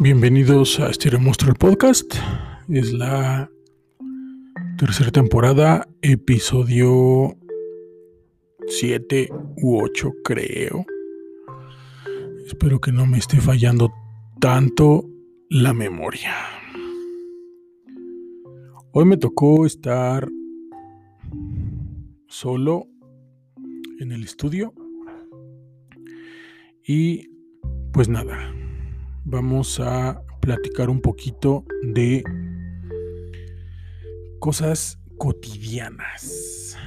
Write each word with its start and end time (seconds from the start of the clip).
Bienvenidos 0.00 0.78
a 0.78 0.90
Estéreo 0.90 1.18
Monstruo 1.18 1.50
el 1.50 1.58
Podcast. 1.58 2.14
Es 2.68 2.92
la 2.92 3.50
tercera 4.78 5.10
temporada, 5.10 5.88
episodio 6.02 7.36
7 8.68 9.28
u 9.56 9.82
8 9.82 10.12
creo. 10.22 10.86
Espero 12.46 12.80
que 12.80 12.92
no 12.92 13.06
me 13.06 13.18
esté 13.18 13.40
fallando 13.40 13.92
tanto 14.40 15.04
la 15.50 15.72
memoria. 15.72 16.32
Hoy 18.92 19.04
me 19.04 19.16
tocó 19.16 19.66
estar 19.66 20.28
solo 22.28 22.86
en 23.98 24.12
el 24.12 24.22
estudio 24.22 24.72
y 26.86 27.30
pues 27.92 28.08
nada, 28.08 28.54
vamos 29.30 29.78
a 29.78 30.22
platicar 30.40 30.88
un 30.88 31.02
poquito 31.02 31.66
de 31.82 32.24
cosas 34.40 34.98
cotidianas, 35.18 36.78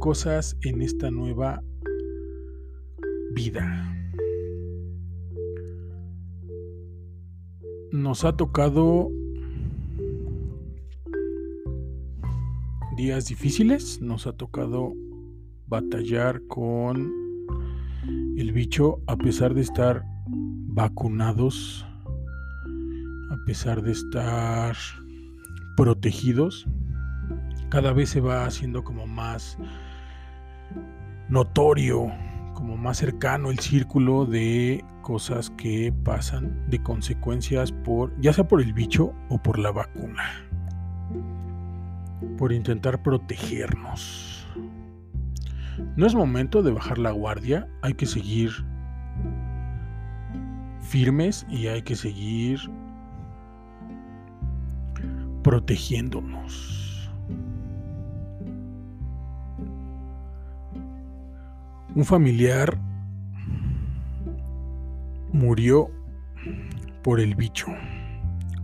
cosas 0.00 0.56
en 0.62 0.82
esta 0.82 1.12
nueva 1.12 1.62
vida. 3.34 3.94
Nos 7.92 8.24
ha 8.24 8.36
tocado 8.36 9.08
días 12.96 13.26
difíciles, 13.26 14.00
nos 14.02 14.26
ha 14.26 14.32
tocado 14.32 14.92
batallar 15.68 16.42
con 16.48 17.12
el 18.36 18.50
bicho 18.52 19.00
a 19.06 19.16
pesar 19.16 19.54
de 19.54 19.60
estar 19.60 20.17
vacunados, 20.78 21.84
a 23.32 23.36
pesar 23.44 23.82
de 23.82 23.90
estar 23.90 24.76
protegidos, 25.76 26.68
cada 27.68 27.92
vez 27.92 28.10
se 28.10 28.20
va 28.20 28.44
haciendo 28.44 28.84
como 28.84 29.04
más 29.04 29.58
notorio, 31.28 32.12
como 32.54 32.76
más 32.76 32.98
cercano 32.98 33.50
el 33.50 33.58
círculo 33.58 34.24
de 34.24 34.84
cosas 35.02 35.50
que 35.50 35.92
pasan, 36.04 36.70
de 36.70 36.80
consecuencias 36.80 37.72
por, 37.72 38.12
ya 38.20 38.32
sea 38.32 38.46
por 38.46 38.62
el 38.62 38.72
bicho 38.72 39.12
o 39.30 39.42
por 39.42 39.58
la 39.58 39.72
vacuna, 39.72 40.48
por 42.38 42.52
intentar 42.52 43.02
protegernos. 43.02 44.46
No 45.96 46.06
es 46.06 46.14
momento 46.14 46.62
de 46.62 46.70
bajar 46.70 46.98
la 46.98 47.10
guardia, 47.10 47.68
hay 47.82 47.94
que 47.94 48.06
seguir 48.06 48.52
firmes 50.88 51.46
y 51.50 51.66
hay 51.66 51.82
que 51.82 51.94
seguir 51.94 52.58
protegiéndonos. 55.42 57.10
Un 61.94 62.04
familiar 62.04 62.78
murió 65.32 65.90
por 67.02 67.20
el 67.20 67.34
bicho. 67.34 67.66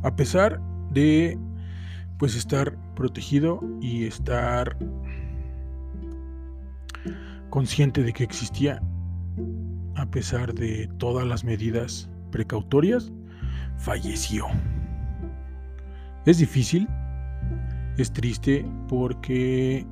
A 0.03 0.17
pesar 0.17 0.61
de 0.93 1.39
pues 2.19 2.37
estar 2.37 2.75
protegido 2.95 3.61
y 3.81 4.05
estar 4.07 4.77
consciente 7.51 8.03
de 8.03 8.13
que 8.13 8.25
existía 8.25 8.83
a 9.97 10.07
pesar 10.07 10.55
de 10.55 10.89
todas 10.99 11.27
las 11.27 11.45
medidas 11.45 12.09
precautorias, 12.35 13.13
falleció. 13.77 14.47
Es 16.27 16.39
difícil, 16.39 16.89
es 17.97 18.13
triste 18.13 18.67
porque 18.89 19.87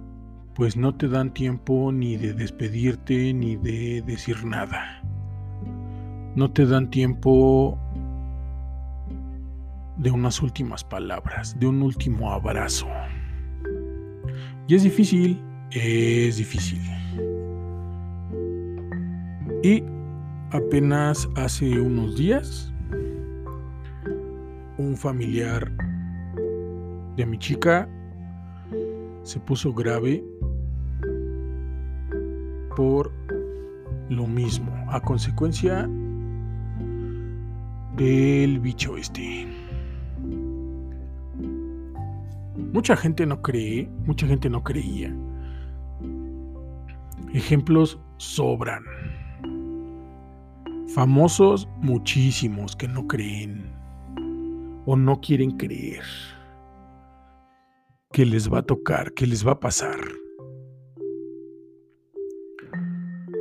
pues 0.55 0.77
no 0.77 0.93
te 0.93 1.07
dan 1.07 1.33
tiempo 1.33 1.93
ni 1.93 2.17
de 2.17 2.35
despedirte 2.35 3.33
ni 3.33 3.55
de 3.55 4.03
decir 4.03 4.45
nada. 4.45 5.01
No 6.35 6.51
te 6.51 6.67
dan 6.67 6.91
tiempo 6.91 7.79
de 9.99 10.11
unas 10.11 10.43
últimas 10.43 10.83
palabras, 10.83 11.57
de 11.61 11.69
un 11.69 11.81
último 11.81 12.33
abrazo. 12.33 12.89
Y 14.67 14.75
es 14.75 14.83
difícil, 14.83 15.41
es 15.71 16.39
difícil. 16.39 16.81
Y 19.63 19.92
Apenas 20.53 21.31
hace 21.35 21.81
unos 21.81 22.15
días, 22.15 22.71
un 24.77 24.95
familiar 24.99 25.73
de 27.17 27.25
mi 27.25 27.39
chica 27.39 27.89
se 29.23 29.41
puso 29.41 29.73
grave 29.73 30.23
por 32.77 33.11
lo 34.11 34.27
mismo, 34.27 34.71
a 34.91 35.01
consecuencia 35.01 35.89
del 37.97 38.61
bicho 38.61 38.99
este. 38.99 39.47
Mucha 42.75 42.95
gente 42.95 43.25
no 43.25 43.41
cree, 43.41 43.89
mucha 44.05 44.27
gente 44.27 44.51
no 44.51 44.63
creía. 44.63 45.17
Ejemplos 47.33 47.99
sobran. 48.19 48.83
Famosos 50.95 51.67
muchísimos 51.81 52.77
que 52.77 52.87
no 52.87 53.07
creen 53.07 53.73
o 54.85 54.95
no 54.95 55.21
quieren 55.23 55.53
creer 55.53 56.03
que 58.13 58.27
les 58.27 58.53
va 58.53 58.59
a 58.59 58.63
tocar, 58.63 59.15
que 59.15 59.27
les 59.27 59.47
va 59.47 59.53
a 59.53 59.61
pasar. 59.61 59.99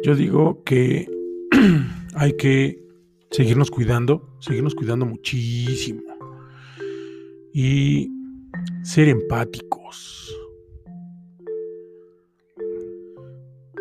Yo 0.04 0.16
digo 0.16 0.64
que 0.64 1.10
hay 2.16 2.38
que 2.38 2.82
seguirnos 3.32 3.70
cuidando, 3.70 4.34
seguirnos 4.40 4.74
cuidando 4.74 5.06
muchísimo 5.06 6.04
y 7.54 8.10
ser 8.82 9.10
empáticos. 9.10 10.31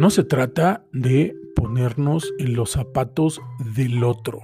No 0.01 0.09
se 0.09 0.25
trata 0.25 0.87
de 0.95 1.37
ponernos 1.55 2.33
en 2.39 2.55
los 2.55 2.71
zapatos 2.71 3.39
del 3.77 4.03
otro. 4.03 4.41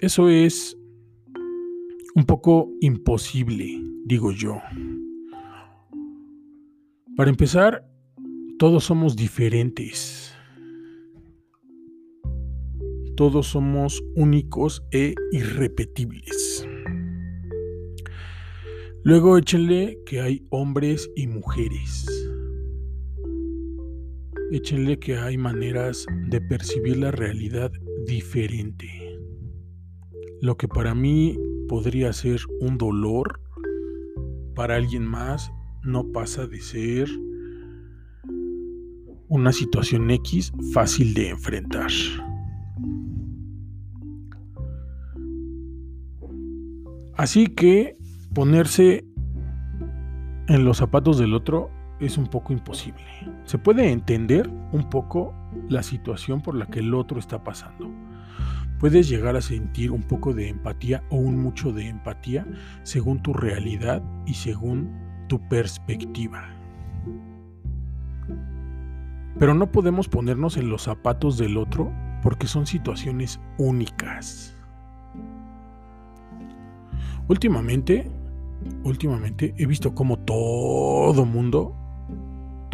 Eso 0.00 0.28
es 0.28 0.76
un 2.14 2.26
poco 2.26 2.68
imposible, 2.82 3.80
digo 4.04 4.32
yo. 4.32 4.60
Para 7.16 7.30
empezar, 7.30 7.88
todos 8.58 8.84
somos 8.84 9.16
diferentes. 9.16 10.34
Todos 13.16 13.46
somos 13.46 14.04
únicos 14.14 14.84
e 14.90 15.14
irrepetibles. 15.32 16.68
Luego 19.04 19.38
échenle 19.38 20.00
que 20.04 20.20
hay 20.20 20.46
hombres 20.50 21.10
y 21.16 21.28
mujeres 21.28 22.23
échenle 24.52 24.98
que 24.98 25.16
hay 25.16 25.36
maneras 25.36 26.06
de 26.28 26.40
percibir 26.40 26.96
la 26.98 27.10
realidad 27.10 27.72
diferente. 28.06 28.88
Lo 30.40 30.56
que 30.56 30.68
para 30.68 30.94
mí 30.94 31.38
podría 31.68 32.12
ser 32.12 32.40
un 32.60 32.78
dolor, 32.78 33.40
para 34.54 34.76
alguien 34.76 35.04
más 35.04 35.52
no 35.82 36.12
pasa 36.12 36.46
de 36.46 36.60
ser 36.60 37.08
una 39.28 39.52
situación 39.52 40.10
X 40.10 40.52
fácil 40.72 41.14
de 41.14 41.30
enfrentar. 41.30 41.90
Así 47.16 47.46
que 47.46 47.96
ponerse 48.34 49.04
en 50.48 50.64
los 50.64 50.78
zapatos 50.78 51.18
del 51.18 51.34
otro 51.34 51.70
es 52.00 52.18
un 52.18 52.26
poco 52.26 52.52
imposible. 52.52 53.04
Se 53.44 53.58
puede 53.58 53.90
entender 53.90 54.50
un 54.72 54.88
poco 54.90 55.34
la 55.68 55.82
situación 55.82 56.40
por 56.40 56.54
la 56.54 56.66
que 56.66 56.80
el 56.80 56.94
otro 56.94 57.18
está 57.18 57.42
pasando. 57.42 57.90
Puedes 58.78 59.08
llegar 59.08 59.36
a 59.36 59.40
sentir 59.40 59.92
un 59.92 60.02
poco 60.02 60.34
de 60.34 60.48
empatía 60.48 61.02
o 61.10 61.16
un 61.16 61.38
mucho 61.38 61.72
de 61.72 61.88
empatía 61.88 62.46
según 62.82 63.22
tu 63.22 63.32
realidad 63.32 64.02
y 64.26 64.34
según 64.34 64.90
tu 65.28 65.40
perspectiva. 65.48 66.48
Pero 69.38 69.54
no 69.54 69.70
podemos 69.70 70.08
ponernos 70.08 70.56
en 70.56 70.68
los 70.68 70.82
zapatos 70.82 71.38
del 71.38 71.56
otro 71.56 71.92
porque 72.22 72.46
son 72.46 72.66
situaciones 72.66 73.40
únicas. 73.58 74.56
Últimamente, 77.28 78.10
últimamente 78.82 79.54
he 79.56 79.66
visto 79.66 79.94
como 79.94 80.18
todo 80.18 81.24
mundo 81.24 81.74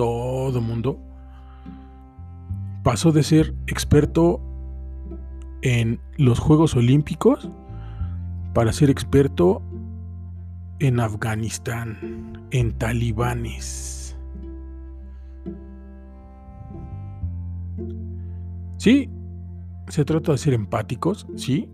todo 0.00 0.62
mundo, 0.62 0.99
pasó 2.82 3.12
de 3.12 3.23
ser 3.23 3.55
experto 3.67 4.41
en 5.61 6.00
los 6.17 6.38
Juegos 6.38 6.75
Olímpicos 6.75 7.50
para 8.55 8.73
ser 8.73 8.88
experto 8.88 9.61
en 10.79 11.00
Afganistán, 11.00 12.49
en 12.50 12.73
talibanes. 12.79 14.17
Sí, 18.79 19.11
se 19.88 20.06
trata 20.06 20.32
de 20.32 20.38
ser 20.38 20.55
empáticos, 20.55 21.26
sí, 21.37 21.69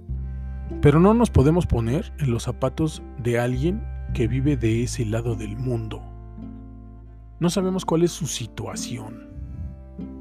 pero 0.82 0.98
no 0.98 1.14
nos 1.14 1.30
podemos 1.30 1.64
poner 1.64 2.12
en 2.18 2.32
los 2.32 2.42
zapatos 2.42 3.04
de 3.22 3.38
alguien 3.38 3.84
que 4.14 4.26
vive 4.26 4.56
de 4.56 4.82
ese 4.82 5.06
lado 5.06 5.36
del 5.36 5.56
mundo. 5.56 6.02
No 7.38 7.50
sabemos 7.50 7.84
cuál 7.84 8.02
es 8.02 8.12
su 8.12 8.26
situación. 8.26 9.28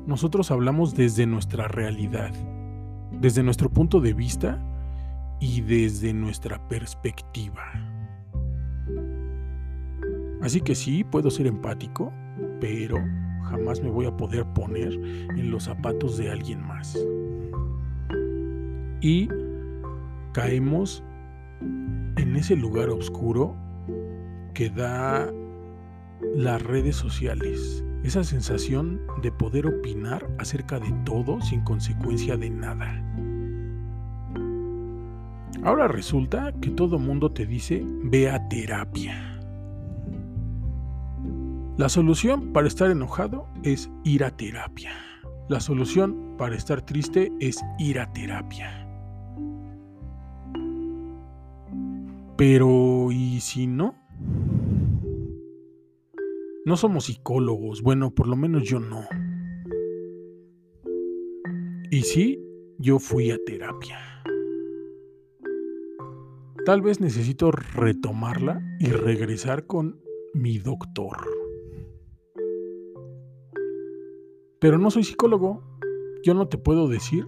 Nosotros 0.06 0.52
hablamos 0.52 0.96
desde 0.96 1.26
nuestra 1.26 1.68
realidad, 1.68 2.32
desde 3.22 3.42
nuestro 3.42 3.70
punto 3.70 4.02
de 4.02 4.14
vista 4.14 4.62
y 5.40 5.62
desde 5.62 6.14
nuestra 6.14 6.68
perspectiva. 6.68 7.64
Así 10.42 10.60
que 10.60 10.76
sí, 10.76 11.04
puedo 11.04 11.32
ser 11.32 11.48
empático, 11.48 12.12
pero 12.60 12.98
jamás 13.44 13.82
me 13.82 13.90
voy 13.90 14.06
a 14.06 14.16
poder 14.16 14.46
poner 14.54 14.94
en 14.94 15.50
los 15.50 15.64
zapatos 15.64 16.18
de 16.18 16.30
alguien 16.30 16.62
más. 16.62 16.98
Y 19.02 19.30
caemos 20.34 21.02
en 21.62 22.36
ese 22.36 22.56
lugar 22.56 22.90
oscuro 22.90 23.56
que 24.54 24.70
da 24.70 25.32
las 26.36 26.62
redes 26.62 26.96
sociales, 26.96 27.84
esa 28.04 28.24
sensación 28.24 29.02
de 29.22 29.32
poder 29.32 29.68
opinar 29.68 30.28
acerca 30.40 30.80
de 30.80 30.92
todo 31.06 31.42
sin 31.42 31.62
consecuencia 31.62 32.38
de 32.38 32.50
nada. 32.50 33.04
Ahora 35.64 35.88
resulta 35.88 36.54
que 36.62 36.70
todo 36.70 37.00
mundo 37.00 37.32
te 37.32 37.46
dice 37.46 37.84
ve 38.04 38.30
a 38.30 38.48
terapia. 38.48 39.40
La 41.78 41.90
solución 41.90 42.54
para 42.54 42.68
estar 42.68 42.90
enojado 42.90 43.48
es 43.64 43.90
ir 44.04 44.24
a 44.24 44.32
terapia. 44.32 44.94
La 45.50 45.60
solución 45.60 46.36
para 46.38 46.56
estar 46.56 46.82
triste 46.82 47.32
es 47.40 47.64
ir 47.80 48.00
a 48.00 48.12
terapia. 48.14 48.88
Pero, 52.38 53.12
¿y 53.12 53.40
si 53.40 53.68
no? 53.68 53.96
No 56.66 56.76
somos 56.78 57.06
psicólogos, 57.06 57.84
bueno, 57.84 58.10
por 58.10 58.28
lo 58.28 58.36
menos 58.36 58.64
yo 58.64 58.80
no. 58.80 59.06
Y 61.92 62.02
sí, 62.02 62.44
yo 62.80 62.98
fui 62.98 63.30
a 63.30 63.38
terapia. 63.46 64.00
Tal 66.66 66.82
vez 66.82 67.00
necesito 67.00 67.52
retomarla 67.52 68.64
y 68.80 68.88
regresar 68.88 69.68
con 69.68 70.02
mi 70.34 70.58
doctor. 70.58 71.18
Pero 74.60 74.80
no 74.80 74.90
soy 74.90 75.04
psicólogo. 75.04 75.62
Yo 76.24 76.34
no 76.34 76.48
te 76.48 76.58
puedo 76.58 76.88
decir 76.88 77.28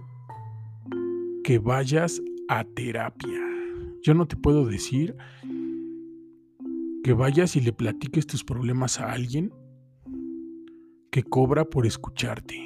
que 1.44 1.60
vayas 1.60 2.20
a 2.48 2.64
terapia. 2.64 3.40
Yo 4.02 4.14
no 4.14 4.26
te 4.26 4.36
puedo 4.36 4.66
decir 4.66 5.16
que 7.02 7.12
vayas 7.12 7.56
y 7.56 7.60
le 7.60 7.72
platiques 7.72 8.26
tus 8.26 8.44
problemas 8.44 9.00
a 9.00 9.12
alguien 9.12 9.52
que 11.10 11.22
cobra 11.22 11.64
por 11.64 11.86
escucharte. 11.86 12.56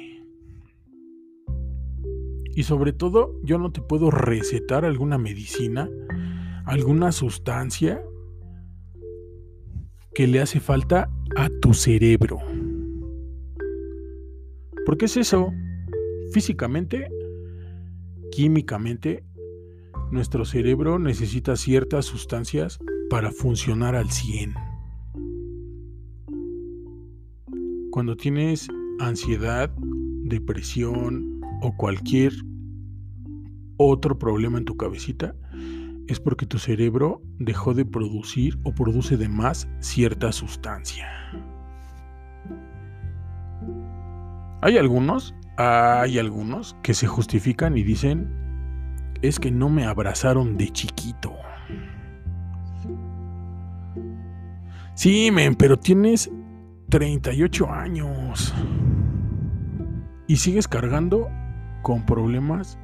Y 2.55 2.63
sobre 2.63 2.93
todo, 2.93 3.39
yo 3.43 3.57
no 3.57 3.71
te 3.71 3.81
puedo 3.81 4.11
recetar 4.11 4.85
alguna 4.85 5.17
medicina 5.17 5.89
alguna 6.65 7.11
sustancia 7.11 8.03
que 10.13 10.27
le 10.27 10.39
hace 10.39 10.59
falta 10.59 11.09
a 11.35 11.49
tu 11.61 11.73
cerebro. 11.73 12.39
Porque 14.85 15.05
es 15.05 15.17
eso, 15.17 15.51
físicamente, 16.31 17.09
químicamente, 18.31 19.23
nuestro 20.13 20.45
cerebro 20.45 20.99
necesita 20.99 21.55
ciertas 21.55 22.05
sustancias 22.05 22.79
para 23.09 23.31
funcionar 23.31 23.95
al 23.95 24.11
100. 24.11 24.53
Cuando 27.91 28.15
tienes 28.15 28.67
ansiedad, 28.99 29.71
depresión 30.23 31.41
o 31.61 31.75
cualquier 31.75 32.31
otro 33.77 34.17
problema 34.19 34.59
en 34.59 34.65
tu 34.65 34.77
cabecita, 34.77 35.35
es 36.07 36.19
porque 36.19 36.45
tu 36.45 36.59
cerebro 36.59 37.21
dejó 37.39 37.73
de 37.73 37.85
producir 37.85 38.59
o 38.63 38.73
produce 38.73 39.17
de 39.17 39.29
más 39.29 39.67
cierta 39.79 40.31
sustancia. 40.31 41.07
Hay 44.61 44.77
algunos, 44.77 45.33
hay 45.57 46.19
algunos 46.19 46.75
que 46.83 46.93
se 46.93 47.07
justifican 47.07 47.77
y 47.77 47.83
dicen, 47.83 48.42
es 49.23 49.39
que 49.39 49.49
no 49.51 49.69
me 49.69 49.85
abrazaron 49.85 50.57
de 50.57 50.69
chiquito. 50.69 51.33
Sí, 54.95 55.31
men, 55.31 55.55
pero 55.55 55.79
tienes 55.79 56.29
38 56.89 57.71
años 57.71 58.53
y 60.27 60.35
sigues 60.35 60.67
cargando 60.67 61.29
con 61.81 62.05
problemas 62.05 62.77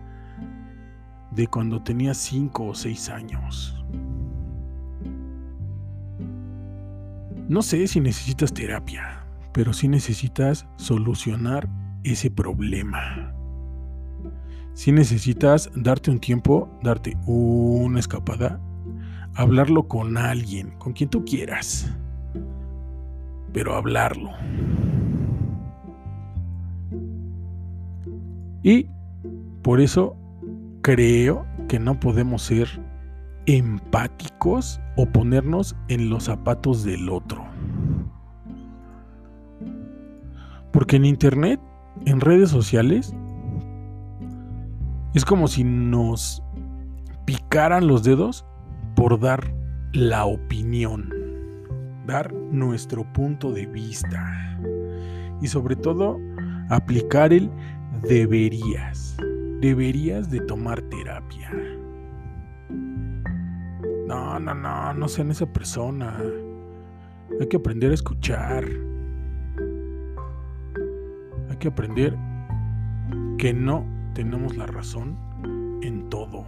de 1.31 1.45
cuando 1.47 1.83
tenías 1.83 2.17
5 2.17 2.67
o 2.67 2.73
6 2.73 3.09
años. 3.09 3.75
No 7.49 7.61
sé 7.61 7.85
si 7.87 7.99
necesitas 7.99 8.53
terapia, 8.53 9.25
pero 9.51 9.73
sí 9.73 9.89
necesitas 9.89 10.67
solucionar 10.77 11.67
ese 12.03 12.31
problema. 12.31 13.38
Si 14.79 14.93
necesitas 14.93 15.69
darte 15.75 16.09
un 16.09 16.19
tiempo, 16.19 16.69
darte 16.81 17.17
una 17.25 17.99
escapada, 17.99 18.61
hablarlo 19.35 19.89
con 19.89 20.15
alguien, 20.15 20.69
con 20.77 20.93
quien 20.93 21.09
tú 21.09 21.25
quieras, 21.25 21.93
pero 23.51 23.75
hablarlo. 23.75 24.29
Y 28.63 28.87
por 29.63 29.81
eso 29.81 30.15
creo 30.81 31.45
que 31.67 31.77
no 31.77 31.99
podemos 31.99 32.43
ser 32.43 32.69
empáticos 33.47 34.79
o 34.95 35.05
ponernos 35.07 35.75
en 35.89 36.09
los 36.09 36.23
zapatos 36.23 36.85
del 36.85 37.09
otro. 37.09 37.45
Porque 40.71 40.95
en 40.95 41.03
internet, 41.03 41.59
en 42.05 42.21
redes 42.21 42.49
sociales, 42.49 43.13
es 45.13 45.25
como 45.25 45.47
si 45.47 45.63
nos 45.63 46.43
picaran 47.25 47.87
los 47.87 48.03
dedos 48.03 48.45
por 48.95 49.19
dar 49.19 49.53
la 49.93 50.25
opinión, 50.25 51.13
dar 52.05 52.33
nuestro 52.33 53.03
punto 53.13 53.51
de 53.51 53.65
vista 53.65 54.59
y 55.41 55.47
sobre 55.47 55.75
todo 55.75 56.19
aplicar 56.69 57.33
el 57.33 57.49
deberías 58.03 59.17
deberías 59.59 60.29
de 60.29 60.39
tomar 60.41 60.81
terapia. 60.83 61.51
No, 64.07 64.39
no, 64.39 64.55
no, 64.55 64.93
no 64.93 65.07
sean 65.07 65.31
esa 65.31 65.45
persona. 65.45 66.17
Hay 67.39 67.47
que 67.47 67.57
aprender 67.57 67.91
a 67.91 67.93
escuchar. 67.93 68.65
Hay 71.49 71.57
que 71.57 71.67
aprender 71.67 72.17
que 73.37 73.53
no 73.53 73.85
tenemos 74.19 74.57
la 74.57 74.65
razón 74.65 75.17
en 75.81 76.09
todo. 76.09 76.43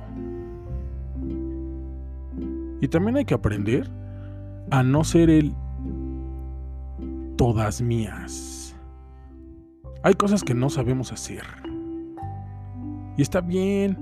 Y 2.81 2.87
también 2.89 3.15
hay 3.15 3.23
que 3.23 3.33
aprender 3.33 3.89
a 4.71 4.83
no 4.83 5.05
ser 5.05 5.29
el 5.29 5.55
todas 7.37 7.81
mías. 7.81 8.75
Hay 10.03 10.15
cosas 10.15 10.43
que 10.43 10.53
no 10.53 10.69
sabemos 10.69 11.13
hacer. 11.13 11.45
Y 13.15 13.21
está 13.21 13.39
bien, 13.39 13.97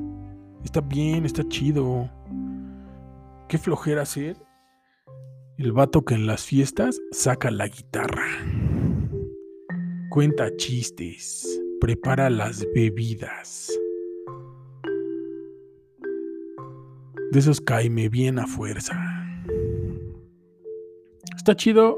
está 0.63 0.81
bien, 0.81 1.23
está 1.27 1.47
chido. 1.47 2.09
Qué 3.47 3.59
flojera 3.59 4.03
ser 4.03 4.35
el 5.59 5.73
vato 5.73 6.03
que 6.05 6.15
en 6.15 6.25
las 6.25 6.43
fiestas 6.43 6.99
saca 7.11 7.51
la 7.51 7.67
guitarra. 7.67 8.25
Cuenta 10.09 10.55
chistes, 10.55 11.61
prepara 11.79 12.29
las 12.29 12.67
bebidas. 12.73 13.71
De 17.31 17.39
esos 17.39 17.61
caime 17.61 18.09
bien 18.09 18.39
a 18.39 18.47
fuerza. 18.47 18.95
Está 21.35 21.55
chido 21.55 21.97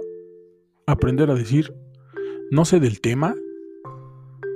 aprender 0.85 1.31
a 1.31 1.35
decir, 1.35 1.73
no 2.51 2.65
sé 2.65 2.79
del 2.79 3.01
tema, 3.01 3.35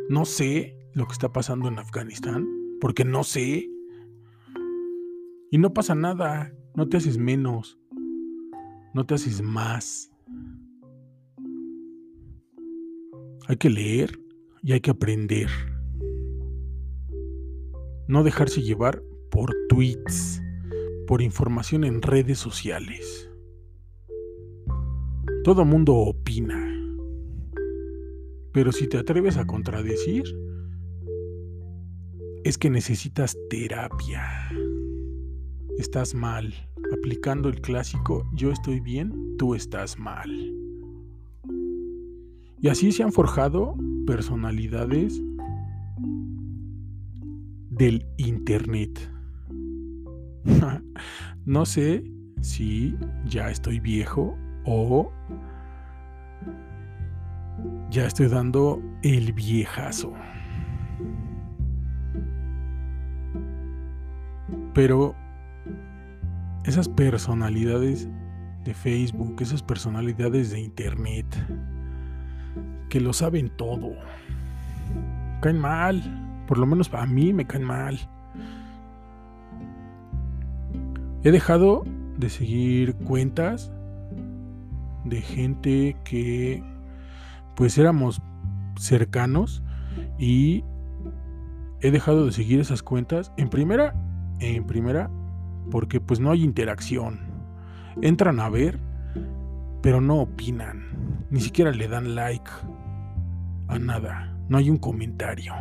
no 0.09 0.25
sé, 0.25 0.77
lo 0.93 1.07
que 1.07 1.13
está 1.13 1.31
pasando 1.31 1.67
en 1.67 1.79
Afganistán, 1.79 2.47
porque 2.79 3.03
no 3.03 3.23
sé. 3.23 3.69
Y 5.51 5.57
no 5.57 5.73
pasa 5.73 5.95
nada. 5.95 6.53
No 6.75 6.89
te 6.89 6.97
haces 6.97 7.17
menos. 7.17 7.79
No 8.93 9.05
te 9.05 9.15
haces 9.15 9.41
más. 9.41 10.11
Hay 13.47 13.57
que 13.57 13.69
leer 13.69 14.24
y 14.65 14.73
hay 14.73 14.81
que 14.81 14.89
aprender. 14.89 15.47
No 18.07 18.23
dejarse 18.23 18.63
llevar 18.63 19.03
por 19.29 19.53
tweets, 19.69 20.41
por 21.05 21.21
información 21.21 21.83
en 21.83 22.01
redes 22.01 22.39
sociales. 22.39 23.29
Todo 25.43 25.65
mundo 25.65 25.93
opina. 25.93 26.59
Pero 28.53 28.71
si 28.71 28.87
te 28.87 28.97
atreves 28.97 29.37
a 29.37 29.45
contradecir, 29.45 30.23
es 32.43 32.57
que 32.57 32.71
necesitas 32.71 33.37
terapia. 33.51 34.49
Estás 35.77 36.15
mal. 36.15 36.51
Aplicando 36.91 37.49
el 37.49 37.61
clásico, 37.61 38.27
yo 38.33 38.49
estoy 38.49 38.79
bien, 38.79 39.35
tú 39.37 39.53
estás 39.53 39.99
mal. 39.99 40.31
Y 42.59 42.67
así 42.67 42.91
se 42.91 43.03
han 43.03 43.11
forjado 43.11 43.75
personalidades 44.05 45.21
del 47.69 48.05
Internet. 48.17 49.11
no 51.45 51.65
sé 51.65 52.03
si 52.41 52.95
ya 53.25 53.49
estoy 53.49 53.79
viejo 53.79 54.37
o 54.65 55.11
ya 57.89 58.05
estoy 58.05 58.27
dando 58.27 58.81
el 59.03 59.33
viejazo. 59.33 60.13
Pero 64.73 65.15
esas 66.65 66.89
personalidades 66.89 68.09
de 68.65 68.73
Facebook, 68.73 69.35
esas 69.39 69.63
personalidades 69.63 70.51
de 70.51 70.59
Internet, 70.59 71.25
que 72.89 72.99
lo 72.99 73.13
saben 73.13 73.49
todo, 73.57 73.91
caen 75.41 75.59
mal. 75.59 76.21
Por 76.47 76.57
lo 76.57 76.65
menos 76.65 76.93
a 76.93 77.05
mí 77.05 77.33
me 77.33 77.45
caen 77.45 77.63
mal. 77.63 77.99
He 81.23 81.31
dejado 81.31 81.83
de 82.17 82.29
seguir 82.29 82.95
cuentas 82.95 83.71
de 85.05 85.21
gente 85.21 85.95
que 86.03 86.63
pues 87.55 87.77
éramos 87.77 88.21
cercanos 88.77 89.63
y 90.17 90.63
he 91.81 91.91
dejado 91.91 92.25
de 92.25 92.31
seguir 92.31 92.59
esas 92.59 92.83
cuentas 92.83 93.31
en 93.37 93.49
primera 93.49 93.93
en 94.39 94.65
primera 94.65 95.09
porque 95.71 96.01
pues 96.01 96.19
no 96.19 96.31
hay 96.31 96.43
interacción 96.43 97.19
entran 98.01 98.39
a 98.39 98.49
ver 98.49 98.79
pero 99.81 100.01
no 100.01 100.19
opinan 100.19 101.14
ni 101.35 101.41
siquiera 101.41 101.71
le 101.71 101.89
dan 101.89 102.15
like 102.15 102.49
a 103.67 103.77
nada. 103.77 104.33
No 104.47 104.57
hay 104.57 104.69
un 104.69 104.77
comentario. 104.77 105.53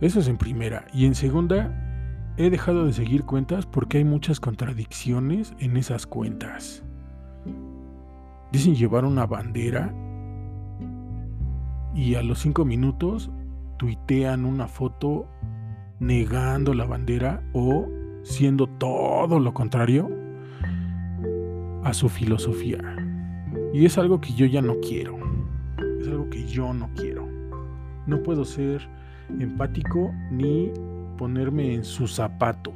Eso 0.00 0.18
es 0.18 0.26
en 0.26 0.36
primera. 0.36 0.86
Y 0.92 1.06
en 1.06 1.14
segunda 1.14 1.72
He 2.36 2.50
dejado 2.50 2.84
de 2.84 2.92
seguir 2.92 3.22
cuentas 3.22 3.64
porque 3.64 3.98
hay 3.98 4.04
muchas 4.04 4.40
contradicciones 4.40 5.54
en 5.60 5.76
esas 5.76 6.04
cuentas. 6.04 6.82
Dicen 8.50 8.74
llevar 8.74 9.04
una 9.04 9.24
bandera 9.24 9.94
y 11.94 12.16
a 12.16 12.24
los 12.24 12.40
cinco 12.40 12.64
minutos 12.64 13.30
tuitean 13.76 14.46
una 14.46 14.66
foto 14.66 15.28
negando 16.00 16.74
la 16.74 16.86
bandera 16.86 17.40
o 17.52 17.86
siendo 18.24 18.66
todo 18.66 19.38
lo 19.38 19.54
contrario 19.54 20.23
a 21.84 21.94
su 21.94 22.08
filosofía. 22.08 22.78
Y 23.72 23.84
es 23.84 23.98
algo 23.98 24.20
que 24.20 24.32
yo 24.32 24.46
ya 24.46 24.62
no 24.62 24.74
quiero. 24.80 25.16
Es 26.00 26.08
algo 26.08 26.28
que 26.30 26.46
yo 26.46 26.72
no 26.72 26.90
quiero. 26.94 27.28
No 28.06 28.22
puedo 28.22 28.44
ser 28.44 28.88
empático 29.38 30.12
ni 30.30 30.70
ponerme 31.16 31.74
en 31.74 31.84
sus 31.84 32.14
zapatos. 32.14 32.74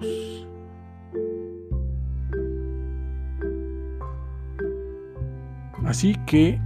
Así 5.84 6.14
que, 6.26 6.60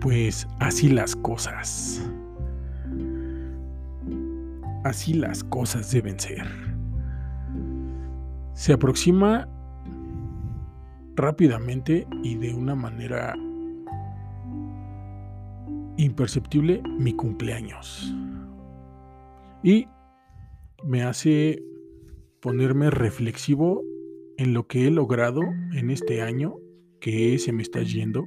pues 0.00 0.46
así 0.60 0.88
las 0.88 1.16
cosas. 1.16 2.08
Así 4.84 5.14
las 5.14 5.42
cosas 5.42 5.90
deben 5.90 6.20
ser. 6.20 6.46
Se 8.52 8.72
aproxima 8.72 9.48
rápidamente 11.16 12.06
y 12.22 12.36
de 12.36 12.54
una 12.54 12.74
manera 12.74 13.34
imperceptible 15.96 16.82
mi 16.98 17.14
cumpleaños 17.14 18.14
y 19.62 19.88
me 20.84 21.02
hace 21.02 21.62
ponerme 22.40 22.90
reflexivo 22.90 23.82
en 24.36 24.52
lo 24.52 24.66
que 24.68 24.86
he 24.86 24.90
logrado 24.90 25.40
en 25.74 25.90
este 25.90 26.22
año 26.22 26.56
que 27.00 27.38
se 27.38 27.52
me 27.52 27.62
está 27.62 27.82
yendo 27.82 28.26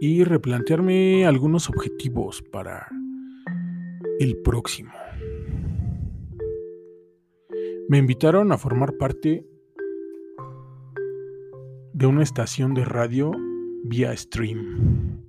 y 0.00 0.24
replantearme 0.24 1.26
algunos 1.26 1.68
objetivos 1.68 2.42
para 2.42 2.88
el 4.18 4.38
próximo. 4.38 4.92
Me 7.88 7.98
invitaron 7.98 8.50
a 8.50 8.58
formar 8.58 8.96
parte 8.96 9.46
de 12.00 12.06
una 12.06 12.22
estación 12.22 12.72
de 12.72 12.86
radio 12.86 13.30
vía 13.84 14.16
stream. 14.16 15.20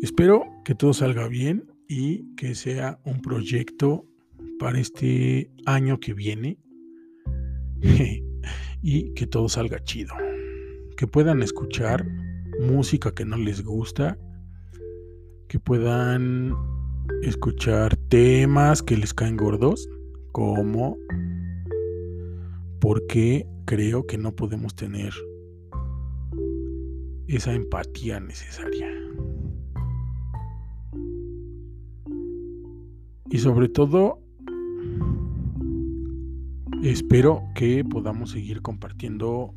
Espero 0.00 0.44
que 0.64 0.74
todo 0.74 0.94
salga 0.94 1.28
bien 1.28 1.70
y 1.86 2.34
que 2.34 2.54
sea 2.54 2.98
un 3.04 3.20
proyecto 3.20 4.06
para 4.58 4.80
este 4.80 5.50
año 5.66 6.00
que 6.00 6.14
viene 6.14 6.58
y 8.82 9.12
que 9.12 9.26
todo 9.26 9.50
salga 9.50 9.84
chido. 9.84 10.14
Que 10.96 11.06
puedan 11.06 11.42
escuchar 11.42 12.06
música 12.58 13.12
que 13.12 13.26
no 13.26 13.36
les 13.36 13.62
gusta, 13.62 14.16
que 15.46 15.60
puedan 15.60 16.54
escuchar 17.22 17.98
temas 18.08 18.82
que 18.82 18.96
les 18.96 19.12
caen 19.12 19.36
gordos, 19.36 19.90
como 20.32 20.96
porque 22.82 23.46
creo 23.64 24.08
que 24.08 24.18
no 24.18 24.34
podemos 24.34 24.74
tener 24.74 25.14
esa 27.28 27.52
empatía 27.52 28.18
necesaria. 28.18 28.88
Y 33.30 33.38
sobre 33.38 33.68
todo, 33.68 34.18
espero 36.82 37.44
que 37.54 37.84
podamos 37.84 38.32
seguir 38.32 38.62
compartiendo 38.62 39.54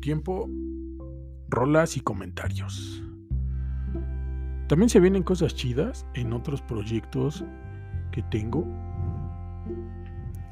tiempo, 0.00 0.50
rolas 1.48 1.96
y 1.96 2.00
comentarios. 2.00 3.04
También 4.66 4.88
se 4.88 4.98
vienen 4.98 5.22
cosas 5.22 5.54
chidas 5.54 6.04
en 6.14 6.32
otros 6.32 6.60
proyectos 6.60 7.44
que 8.10 8.24
tengo, 8.32 8.66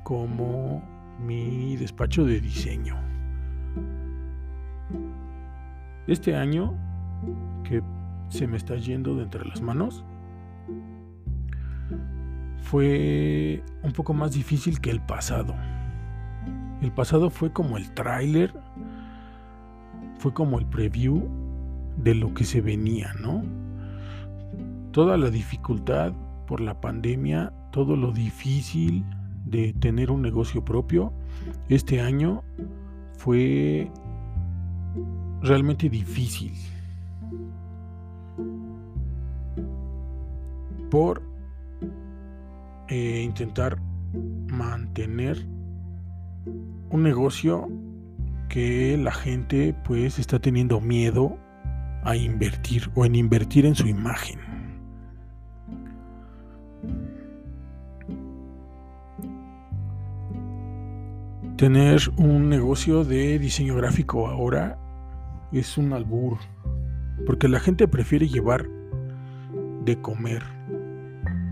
como 0.05 0.92
mi 1.23 1.77
despacho 1.77 2.25
de 2.25 2.41
diseño. 2.41 2.97
Este 6.07 6.37
año 6.37 6.75
que 7.63 7.83
se 8.29 8.47
me 8.47 8.57
está 8.57 8.77
yendo 8.77 9.15
de 9.17 9.25
entre 9.25 9.45
las 9.47 9.61
manos, 9.61 10.05
fue 12.63 13.63
un 13.83 13.93
poco 13.93 14.15
más 14.15 14.33
difícil 14.33 14.81
que 14.81 14.91
el 14.91 15.01
pasado. 15.01 15.55
El 16.81 16.91
pasado 16.93 17.31
fue 17.31 17.53
como 17.53 17.77
el 17.77 17.93
tráiler, 17.93 18.55
fue 20.19 20.33
como 20.33 20.59
el 20.59 20.67
preview 20.67 21.29
de 21.97 22.15
lo 22.15 22.33
que 22.33 22.45
se 22.45 22.61
venía, 22.61 23.13
¿no? 23.21 23.43
Toda 24.93 25.17
la 25.17 25.31
dificultad 25.31 26.13
por 26.47 26.61
la 26.61 26.81
pandemia, 26.81 27.53
todo 27.71 27.97
lo 27.97 28.13
difícil 28.13 29.05
de 29.53 29.75
tener 29.75 30.11
un 30.11 30.23
negocio 30.23 30.65
propio, 30.65 31.13
este 31.69 32.01
año 32.01 32.43
fue 33.19 33.89
realmente 35.43 35.89
difícil. 35.89 36.53
Por 40.91 41.23
eh, 42.89 43.23
intentar 43.23 43.79
mantener 44.49 45.47
un 46.91 47.03
negocio 47.03 47.69
que 48.49 48.99
la 48.99 49.13
gente 49.13 49.75
pues 49.85 50.19
está 50.19 50.39
teniendo 50.39 50.81
miedo 50.81 51.39
a 52.05 52.17
invertir 52.17 52.91
o 52.95 53.05
en 53.05 53.15
invertir 53.15 53.65
en 53.67 53.75
su 53.75 53.87
imagen. 53.87 54.52
Tener 61.57 62.01
un 62.17 62.49
negocio 62.49 63.05
de 63.05 63.39
diseño 63.39 63.77
gráfico 63.77 64.27
ahora 64.27 64.79
es 65.53 65.79
un 65.79 65.93
albur, 65.93 66.39
porque 67.27 67.49
la 67.49 67.61
gente 67.61 67.87
prefiere 67.87 68.29
llevar 68.29 68.67
de 69.85 70.01
comer 70.01 70.43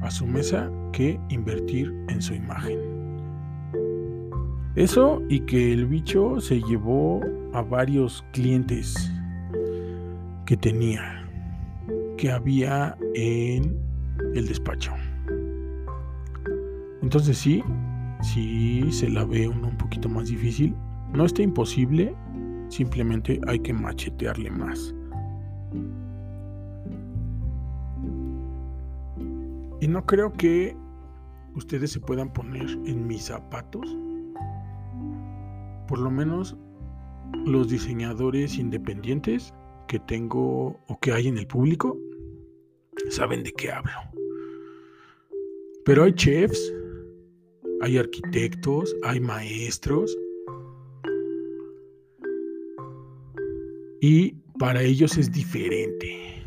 a 0.03 0.11
su 0.11 0.27
mesa 0.27 0.71
que 0.93 1.21
invertir 1.29 1.95
en 2.09 2.23
su 2.23 2.35
imagen. 2.35 2.79
Eso 4.75 5.23
y 5.29 5.41
que 5.41 5.73
el 5.73 5.87
bicho 5.87 6.41
se 6.41 6.61
llevó 6.63 7.21
a 7.53 7.61
varios 7.61 8.25
clientes 8.33 9.13
que 10.47 10.57
tenía, 10.57 11.29
que 12.17 12.31
había 12.31 12.97
en 13.15 13.79
el 14.35 14.47
despacho. 14.47 14.93
Entonces 17.03 17.37
sí, 17.37 17.63
sí 18.23 18.91
se 18.91 19.09
la 19.09 19.25
ve 19.25 19.49
un 19.49 19.61
poquito 19.91 20.09
más 20.09 20.29
difícil. 20.29 20.75
No 21.13 21.25
está 21.25 21.43
imposible, 21.43 22.15
simplemente 22.69 23.41
hay 23.49 23.59
que 23.59 23.73
machetearle 23.73 24.49
más. 24.49 24.95
Y 29.81 29.89
no 29.89 30.07
creo 30.07 30.33
que 30.33 30.77
ustedes 31.57 31.91
se 31.91 31.99
puedan 31.99 32.33
poner 32.33 32.71
en 32.87 33.05
mis 33.09 33.25
zapatos. 33.25 33.97
Por 35.89 35.99
lo 35.99 36.11
menos 36.11 36.57
los 37.45 37.69
diseñadores 37.69 38.57
independientes 38.57 39.53
que 39.89 39.99
tengo 39.99 40.79
o 40.87 41.01
que 41.01 41.13
hay 41.13 41.27
en 41.27 41.39
el 41.39 41.49
público 41.49 41.99
saben 43.09 43.43
de 43.43 43.51
qué 43.53 43.73
hablo. 43.73 43.91
Pero 45.85 46.05
hay 46.05 46.13
chefs, 46.13 46.73
hay 47.81 47.97
arquitectos, 47.97 48.95
hay 49.03 49.21
maestros. 49.21 50.17
Y 54.01 54.35
para 54.59 54.83
ellos 54.83 55.17
es 55.17 55.33
diferente. 55.33 56.45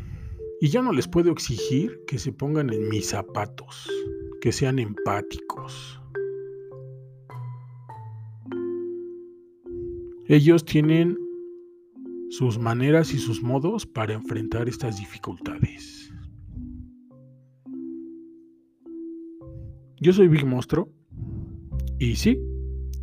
Y 0.60 0.68
yo 0.68 0.82
no 0.82 0.92
les 0.92 1.08
puedo 1.08 1.30
exigir 1.32 2.00
que 2.06 2.18
se 2.18 2.32
pongan 2.32 2.72
en 2.72 2.88
mis 2.88 3.08
zapatos, 3.08 3.90
que 4.40 4.52
sean 4.52 4.78
empáticos. 4.78 6.00
Ellos 10.26 10.64
tienen 10.64 11.18
sus 12.30 12.58
maneras 12.58 13.12
y 13.12 13.18
sus 13.18 13.42
modos 13.42 13.84
para 13.84 14.14
enfrentar 14.14 14.68
estas 14.68 14.98
dificultades. 14.98 16.10
Yo 20.00 20.12
soy 20.12 20.28
Big 20.28 20.46
Monstruo 20.46 20.88
y 21.98 22.16
sí, 22.16 22.40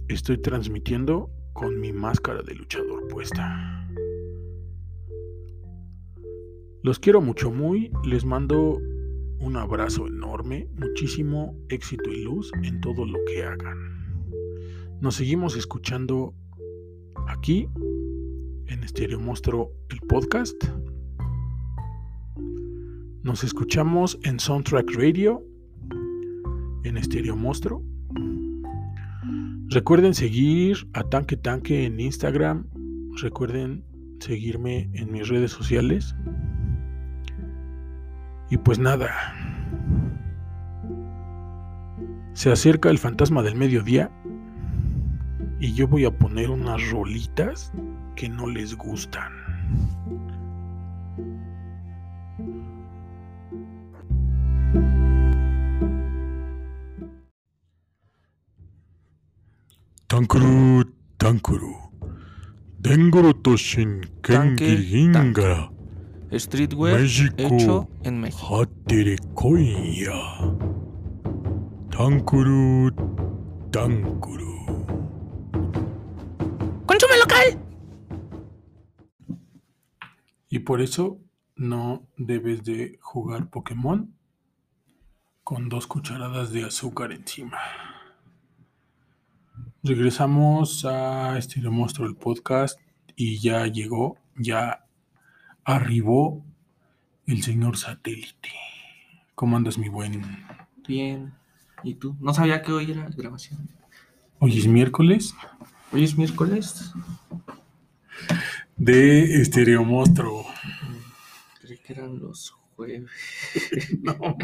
estoy 0.07 0.37
transmitiendo 0.37 1.29
con 1.53 1.79
mi 1.79 1.93
máscara 1.93 2.41
de 2.43 2.55
luchador 2.55 3.07
puesta. 3.07 3.87
Los 6.83 6.99
quiero 6.99 7.21
mucho 7.21 7.51
muy, 7.51 7.91
les 8.03 8.25
mando 8.25 8.79
un 9.39 9.55
abrazo 9.55 10.07
enorme, 10.07 10.67
muchísimo 10.75 11.55
éxito 11.69 12.09
y 12.09 12.23
luz 12.23 12.51
en 12.63 12.81
todo 12.81 13.05
lo 13.05 13.19
que 13.25 13.43
hagan. 13.43 13.77
Nos 14.99 15.15
seguimos 15.15 15.55
escuchando 15.55 16.33
aquí 17.27 17.67
en 18.67 18.83
Estéreo 18.83 19.19
Monstruo 19.19 19.71
el 19.89 19.99
podcast. 20.01 20.63
Nos 23.23 23.43
escuchamos 23.43 24.17
en 24.23 24.39
Soundtrack 24.39 24.91
Radio 24.95 25.43
en 26.83 26.97
Estéreo 26.97 27.35
Monstruo. 27.35 27.90
Recuerden 29.73 30.13
seguir 30.13 30.85
a 30.91 31.01
Tanque 31.05 31.37
Tanque 31.37 31.85
en 31.85 31.97
Instagram. 31.97 32.67
Recuerden 33.21 33.85
seguirme 34.19 34.89
en 34.91 35.13
mis 35.13 35.29
redes 35.29 35.51
sociales. 35.51 36.13
Y 38.49 38.57
pues 38.57 38.79
nada. 38.79 39.09
Se 42.33 42.51
acerca 42.51 42.89
el 42.89 42.97
fantasma 42.97 43.43
del 43.43 43.55
mediodía 43.55 44.11
y 45.61 45.73
yo 45.73 45.87
voy 45.87 46.03
a 46.03 46.11
poner 46.11 46.49
unas 46.49 46.89
rolitas 46.89 47.71
que 48.17 48.27
no 48.27 48.47
les 48.47 48.75
gustan. 48.75 49.40
Tankuru, 60.21 60.83
Tankuru. 61.17 61.75
Denguru 62.79 63.33
Toshin 63.41 64.05
Kengiringa. 64.21 65.71
Streetwear 66.31 67.01
hecho 67.37 67.89
en 68.03 68.21
México. 68.21 68.67
Tankuru, 71.89 72.91
Tankuru. 73.71 74.51
¡Consume 76.85 77.17
local! 77.17 77.59
Y 80.49 80.59
por 80.59 80.81
eso 80.81 81.17
no 81.55 82.07
debes 82.17 82.63
de 82.63 82.99
jugar 83.01 83.49
Pokémon 83.49 84.13
con 85.43 85.67
dos 85.67 85.87
cucharadas 85.87 86.51
de 86.51 86.65
azúcar 86.65 87.11
encima. 87.11 87.57
Regresamos 89.83 90.85
a 90.85 91.39
Estilo 91.39 91.71
Monstruo 91.71 92.07
el 92.07 92.15
podcast 92.15 92.79
y 93.15 93.39
ya 93.39 93.65
llegó, 93.65 94.15
ya 94.35 94.85
arribó 95.63 96.45
el 97.25 97.41
señor 97.41 97.77
satélite. 97.77 98.51
¿Cómo 99.33 99.57
andas, 99.57 99.79
mi 99.79 99.89
buen? 99.89 100.45
Bien. 100.87 101.33
¿Y 101.83 101.95
tú? 101.95 102.15
No 102.19 102.31
sabía 102.31 102.61
que 102.61 102.71
hoy 102.71 102.91
era 102.91 103.09
grabación. 103.09 103.67
Hoy 104.37 104.59
es 104.59 104.67
miércoles. 104.67 105.33
Hoy 105.91 106.03
es 106.03 106.15
miércoles. 106.15 106.93
De 108.77 109.41
Estereo 109.41 109.83
Monstruo. 109.83 110.45
Creí 111.59 111.79
que 111.79 111.93
eran 111.93 112.19
los 112.19 112.51
jueves. 112.75 113.09
no, 114.03 114.13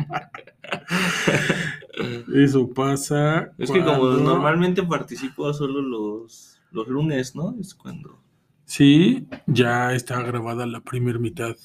Eso 2.34 2.70
pasa. 2.74 3.52
Es 3.58 3.72
que 3.72 3.84
como 3.84 4.12
normalmente 4.14 4.84
participo 4.84 5.52
solo 5.54 5.82
los, 5.82 6.60
los 6.72 6.88
lunes, 6.88 7.36
¿no? 7.36 7.56
Es 7.60 7.74
cuando. 7.74 8.20
Sí, 8.66 9.28
ya 9.46 9.94
está 9.94 10.22
grabada 10.22 10.66
la 10.66 10.82
primera 10.82 11.20
mitad. 11.20 11.56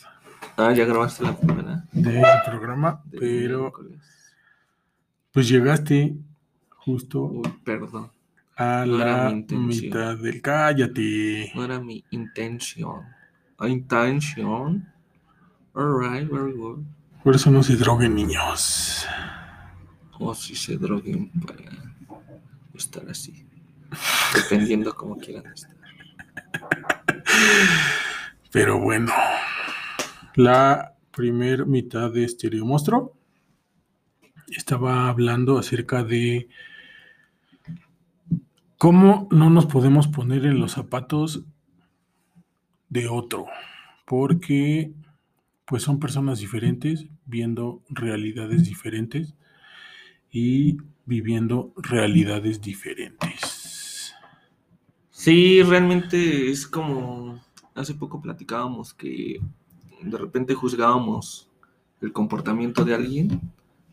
Ah, 0.57 0.73
ya 0.73 0.85
grabaste 0.85 1.25
la 1.25 1.37
primera. 1.37 1.85
Del 1.93 2.25
programa, 2.47 3.03
pero. 3.11 3.73
Pues 5.33 5.49
llegaste 5.49 6.17
justo. 6.71 7.23
Uy, 7.23 7.49
perdón. 7.65 8.11
A 8.57 8.85
la 8.87 9.31
mitad 9.31 10.17
del. 10.19 10.43
Cállate. 10.43 11.53
No 11.55 11.65
era 11.65 11.81
mi 11.81 12.05
intención. 12.11 13.03
Intención. 13.61 14.87
Alright, 15.75 16.29
very 16.31 16.53
good. 16.53 16.81
Por 17.23 17.37
eso 17.37 17.51
no 17.51 17.63
se 17.63 17.77
droguen, 17.77 18.15
niños. 18.15 19.07
O 20.25 20.35
si 20.35 20.55
se 20.55 20.77
droguen 20.77 21.31
para 21.31 21.65
estar 22.75 23.09
así. 23.11 23.45
Dependiendo 24.35 24.95
como 24.95 25.17
quieran 25.17 25.53
estar. 25.53 25.75
Pero 28.53 28.79
bueno, 28.79 29.13
la 30.37 30.95
primer 31.11 31.67
mitad 31.67 32.13
de 32.13 32.29
Stereo 32.29 32.65
Monstruo 32.65 33.17
estaba 34.47 35.09
hablando 35.09 35.59
acerca 35.59 36.05
de 36.05 36.49
cómo 38.79 39.27
no 39.33 39.51
nos 39.51 39.67
podemos 39.67 40.07
poner 40.07 40.47
en 40.47 40.61
los 40.61 40.73
zapatos 40.73 41.43
de 42.91 43.09
otro, 43.09 43.47
porque 44.07 44.93
pues 45.65 45.83
son 45.83 45.99
personas 45.99 46.39
diferentes, 46.39 47.07
viendo 47.25 47.83
realidades 47.89 48.65
diferentes 48.65 49.35
y 50.33 50.79
viviendo 51.05 51.73
realidades 51.77 52.61
diferentes. 52.61 54.13
Sí, 55.11 55.63
realmente 55.63 56.51
es 56.51 56.67
como 56.67 57.41
hace 57.75 57.95
poco 57.95 58.21
platicábamos 58.21 58.93
que 58.93 59.41
de 60.03 60.19
repente 60.19 60.55
juzgábamos 60.55 61.49
el 62.01 62.13
comportamiento 62.13 62.85
de 62.85 62.95
alguien, 62.95 63.41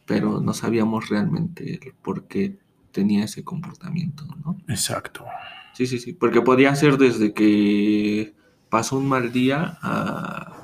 pero 0.06 0.42
no 0.42 0.54
sabíamos 0.54 1.10
realmente 1.10 1.80
por 2.02 2.28
qué 2.28 2.58
tenía 2.92 3.26
ese 3.26 3.44
comportamiento, 3.44 4.26
¿no? 4.44 4.58
Exacto. 4.68 5.26
Sí, 5.74 5.86
sí, 5.86 6.00
sí, 6.00 6.14
porque 6.14 6.42
podía 6.42 6.74
ser 6.76 6.98
desde 6.98 7.34
que 7.34 8.34
pasó 8.70 8.98
un 8.98 9.08
mal 9.08 9.32
día 9.32 9.78
a 9.82 10.60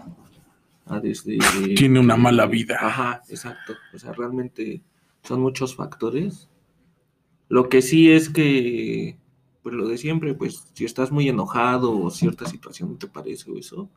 a 0.88 1.00
desde... 1.00 1.38
Tiene 1.76 2.00
una 2.00 2.16
mala 2.16 2.46
vida. 2.46 2.78
Ajá, 2.80 3.22
exacto. 3.30 3.74
O 3.94 4.00
sea, 4.00 4.14
realmente 4.14 4.82
son 5.26 5.42
muchos 5.42 5.76
factores. 5.76 6.50
Lo 7.50 7.70
que 7.70 7.82
sí 7.82 8.12
es 8.12 8.30
que, 8.30 9.18
pues 9.62 9.76
lo 9.76 9.88
de 9.88 9.98
siempre, 9.98 10.34
pues 10.34 10.68
si 10.74 10.86
estás 10.86 11.12
muy 11.12 11.28
enojado 11.30 11.98
o 11.98 12.10
cierta 12.10 12.46
situación 12.46 12.92
no 12.92 12.98
te 12.98 13.08
parece 13.08 13.52
o 13.52 13.58
eso, 13.58 13.90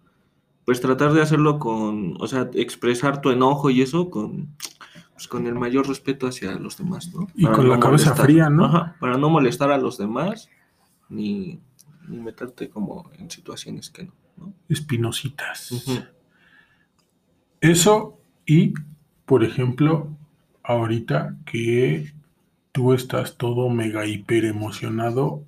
pues 0.64 0.80
tratar 0.80 1.12
de 1.12 1.22
hacerlo 1.22 1.58
con, 1.58 2.16
o 2.20 2.26
sea, 2.26 2.50
expresar 2.54 3.22
tu 3.22 3.30
enojo 3.30 3.70
y 3.70 3.80
eso 3.80 4.10
con, 4.10 4.54
pues, 5.14 5.26
con 5.26 5.46
el 5.46 5.54
mayor 5.54 5.88
respeto 5.88 6.26
hacia 6.26 6.52
los 6.58 6.76
demás, 6.76 7.12
¿no? 7.14 7.26
Y 7.34 7.46
con 7.46 7.68
la 7.68 7.80
cabeza 7.80 8.14
fría, 8.14 8.50
¿no? 8.50 8.66
Ajá, 8.66 8.96
para 9.00 9.16
no 9.16 9.30
molestar 9.30 9.70
a 9.70 9.78
los 9.78 9.96
demás 9.96 10.50
ni, 11.08 11.58
ni 12.06 12.18
meterte 12.18 12.68
como 12.68 13.10
en 13.18 13.30
situaciones 13.30 13.88
que 13.88 14.04
no, 14.04 14.12
¿no? 14.36 14.52
Espinositas. 14.68 15.84
Eso 17.60 18.20
y, 18.44 18.74
por 19.24 19.44
ejemplo, 19.44 20.17
ahorita 20.68 21.34
que 21.46 22.12
tú 22.72 22.92
estás 22.92 23.38
todo 23.38 23.70
mega 23.70 24.06
hiper 24.06 24.44
emocionado 24.44 25.44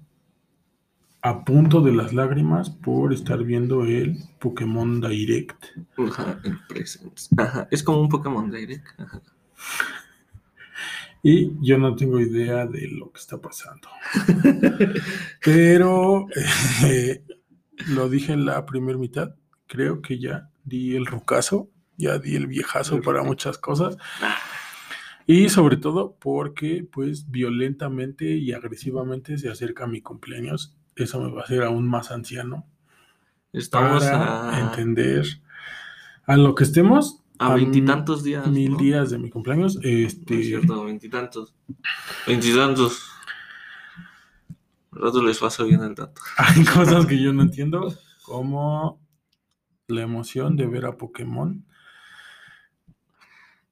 a 1.21 1.45
punto 1.45 1.83
de 1.83 1.93
las 1.93 2.15
lágrimas 2.15 2.71
por 2.71 3.13
estar 3.13 3.45
viendo 3.45 3.85
el 3.85 4.17
Pokémon 4.39 5.03
Direct. 5.03 5.63
Ajá, 5.99 6.41
el 6.43 6.59
Presence. 6.67 7.29
Ajá, 7.37 7.69
es 7.71 7.83
como 7.83 8.01
un 8.01 8.09
Pokémon 8.09 8.51
Direct. 8.51 8.87
Ajá. 8.99 9.21
Y 11.23 11.53
yo 11.61 11.77
no 11.77 11.95
tengo 11.97 12.19
idea 12.19 12.67
de 12.67 12.89
lo 12.89 13.13
que 13.13 13.21
está 13.21 13.37
pasando. 13.37 13.89
Pero 15.45 16.29
eh, 16.87 17.23
lo 17.89 18.09
dije 18.09 18.33
en 18.33 18.47
la 18.47 18.65
primera 18.65 18.97
mitad. 18.97 19.35
Creo 19.67 20.01
que 20.01 20.19
ya 20.19 20.49
di 20.65 20.97
el 20.97 21.05
rucazo, 21.05 21.69
ya 21.99 22.19
di 22.19 22.37
el 22.37 22.47
viejazo 22.47 23.03
para 23.03 23.23
muchas 23.23 23.59
cosas. 23.59 23.99
Y 25.33 25.49
sobre 25.49 25.77
todo 25.77 26.17
porque, 26.19 26.85
pues, 26.91 27.31
violentamente 27.31 28.25
y 28.37 28.51
agresivamente 28.53 29.39
se 29.39 29.49
acerca 29.49 29.87
mi 29.87 30.01
cumpleaños. 30.01 30.75
Eso 30.97 31.21
me 31.21 31.31
va 31.31 31.43
a 31.43 31.45
hacer 31.45 31.63
aún 31.63 31.87
más 31.87 32.11
anciano 32.11 32.67
Estamos 33.53 34.03
para 34.03 34.57
a, 34.57 34.61
entender 34.61 35.25
a 36.27 36.37
lo 36.37 36.57
que 36.57 36.65
estemos. 36.65 37.23
a 37.39 37.55
veintitantos 37.55 38.25
días. 38.25 38.45
Mil 38.49 38.73
¿no? 38.73 38.79
días 38.79 39.11
de 39.11 39.19
mi 39.19 39.31
cumpleaños. 39.31 39.77
No 39.77 39.83
es 39.83 40.15
Este, 40.15 40.43
cierto, 40.43 40.85
veintitantos. 40.85 41.55
Veintitantos. 42.27 43.01
Rato 44.91 45.23
les 45.23 45.39
paso 45.39 45.65
bien 45.65 45.85
el 45.85 45.95
dato. 45.95 46.21
hay 46.39 46.65
cosas 46.65 47.07
que 47.07 47.23
yo 47.23 47.33
no 47.33 47.43
entiendo, 47.43 47.95
como 48.23 49.01
la 49.87 50.03
emoción 50.03 50.57
de 50.57 50.67
ver 50.67 50.87
a 50.87 50.97
Pokémon. 50.97 51.65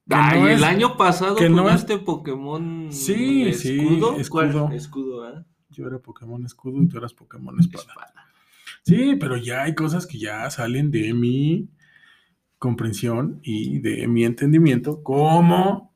Que 0.09 0.15
Ay, 0.15 0.41
no 0.41 0.49
el 0.49 0.55
es- 0.55 0.63
año 0.63 0.97
pasado 0.97 1.37
que 1.37 1.49
no 1.51 1.69
es- 1.69 1.85
Pokémon 1.85 2.89
Sí, 2.91 3.53
sí, 3.53 3.79
escudo. 3.79 4.17
¿Cuál? 4.31 4.73
Escudo, 4.73 5.25
¿ah? 5.25 5.45
Yo 5.71 5.87
era 5.87 5.99
Pokémon 5.99 6.45
escudo 6.47 6.83
y 6.83 6.89
tú 6.89 6.97
eras 6.99 7.13
Pokémon 7.13 7.59
espada. 7.61 7.85
Espada. 7.89 8.15
Sí, 8.85 9.17
pero 9.21 9.37
ya 9.37 9.65
hay 9.65 9.75
cosas 9.75 10.07
que 10.07 10.19
ya 10.19 10.49
salen 10.51 10.91
de 10.91 11.13
mi 11.13 11.69
comprensión 12.59 13.41
y 13.43 13.81
de 13.81 14.09
mi 14.09 14.25
entendimiento, 14.25 15.03
como 15.03 15.95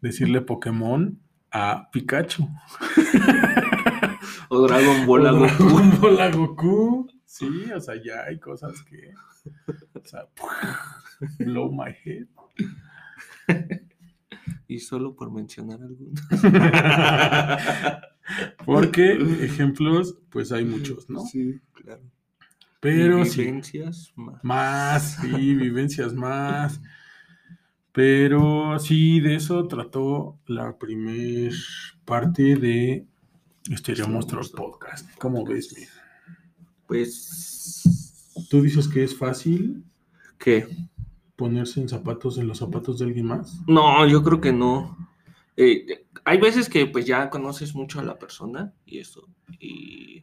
decirle 0.00 0.40
Pokémon 0.40 1.20
a 1.52 1.90
Pikachu. 1.92 2.48
O 4.48 4.66
Dragon 4.66 5.04
Ball 5.06 5.26
a 5.26 5.32
Goku. 5.32 5.46
Dragon 5.48 6.00
Ball 6.00 6.20
a 6.20 6.30
Goku. 6.30 7.08
Sí, 7.26 7.70
o 7.74 7.80
sea, 7.80 7.94
ya 8.02 8.22
hay 8.26 8.38
cosas 8.40 8.82
que. 8.82 9.12
O 9.94 10.04
sea, 10.04 10.26
blow 11.38 11.70
my 11.70 11.90
head. 12.04 12.26
Y 14.66 14.78
solo 14.78 15.14
por 15.16 15.32
mencionar 15.32 15.80
algunos. 15.82 16.20
Porque 18.64 19.12
ejemplos, 19.44 20.18
pues 20.30 20.52
hay 20.52 20.64
muchos, 20.64 21.10
¿no? 21.10 21.24
Sí, 21.26 21.60
claro. 21.74 22.02
Pero 22.80 23.22
Y 23.22 23.26
sí. 23.26 23.42
vivencias 23.42 24.12
más. 24.14 24.44
Más, 24.44 25.16
sí, 25.20 25.54
vivencias 25.56 26.14
más. 26.14 26.80
Pero 27.92 28.78
sí, 28.78 29.18
de 29.20 29.34
eso 29.34 29.66
trató 29.66 30.38
la 30.46 30.78
primer 30.78 31.52
parte 32.04 32.54
de 32.54 33.06
Stereo 33.76 34.08
Monstruos 34.08 34.50
Podcast. 34.50 35.08
¿Cómo 35.18 35.44
ves, 35.44 35.76
mi? 35.76 35.84
Pues. 36.86 37.82
¿Tú 38.48 38.62
dices 38.62 38.88
que 38.88 39.04
es 39.04 39.16
fácil 39.16 39.84
¿Qué? 40.40 40.66
Ponerse 41.40 41.80
en 41.80 41.88
zapatos, 41.88 42.36
en 42.36 42.46
los 42.46 42.58
zapatos 42.58 42.98
de 42.98 43.06
alguien 43.06 43.24
más? 43.24 43.62
No, 43.66 44.06
yo 44.06 44.22
creo 44.22 44.42
que 44.42 44.52
no. 44.52 44.94
Eh, 45.56 46.04
hay 46.22 46.38
veces 46.38 46.68
que 46.68 46.84
pues 46.84 47.06
ya 47.06 47.30
conoces 47.30 47.74
mucho 47.74 47.98
a 47.98 48.02
la 48.02 48.18
persona 48.18 48.74
y 48.84 48.98
eso. 48.98 49.26
Y, 49.58 50.22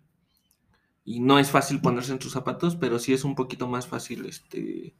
y 1.03 1.19
no 1.19 1.39
es 1.39 1.49
fácil 1.49 1.81
ponerse 1.81 2.11
en 2.11 2.21
sus 2.21 2.33
zapatos, 2.33 2.75
pero 2.75 2.99
sí 2.99 3.13
es 3.13 3.23
un 3.23 3.33
poquito 3.33 3.67
más 3.67 3.87
fácil 3.87 4.27
este 4.27 4.93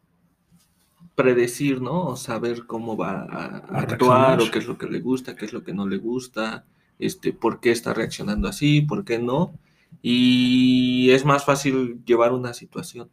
predecir, 1.13 1.81
¿no? 1.81 2.07
O 2.07 2.15
saber 2.15 2.65
cómo 2.65 2.97
va 2.97 3.21
a, 3.29 3.57
A 3.57 3.81
actuar 3.81 4.41
o 4.41 4.49
qué 4.49 4.57
es 4.57 4.65
lo 4.65 4.79
que 4.79 4.87
le 4.87 5.01
gusta, 5.01 5.35
qué 5.35 5.45
es 5.45 5.53
lo 5.53 5.63
que 5.63 5.73
no 5.75 5.87
le 5.87 5.97
gusta, 5.97 6.65
este, 6.97 7.31
por 7.31 7.59
qué 7.59 7.69
está 7.69 7.93
reaccionando 7.93 8.47
así, 8.47 8.81
por 8.81 9.05
qué 9.05 9.19
no. 9.19 9.53
Y 10.01 11.11
es 11.11 11.25
más 11.25 11.45
fácil 11.45 12.03
llevar 12.05 12.33
una 12.33 12.55
situación 12.55 13.11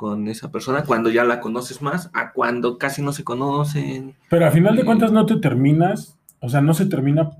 con 0.00 0.28
esa 0.28 0.50
persona 0.50 0.84
cuando 0.84 1.10
ya 1.10 1.24
la 1.24 1.40
conoces 1.40 1.82
más 1.82 2.08
a 2.14 2.32
cuando 2.32 2.78
casi 2.78 3.02
no 3.02 3.12
se 3.12 3.22
conocen. 3.22 4.16
Pero 4.30 4.46
a 4.46 4.50
final 4.50 4.74
de 4.74 4.86
cuentas 4.86 5.12
no 5.12 5.26
te 5.26 5.36
terminas, 5.36 6.18
o 6.38 6.48
sea, 6.48 6.62
no 6.62 6.72
se 6.72 6.86
termina 6.86 7.32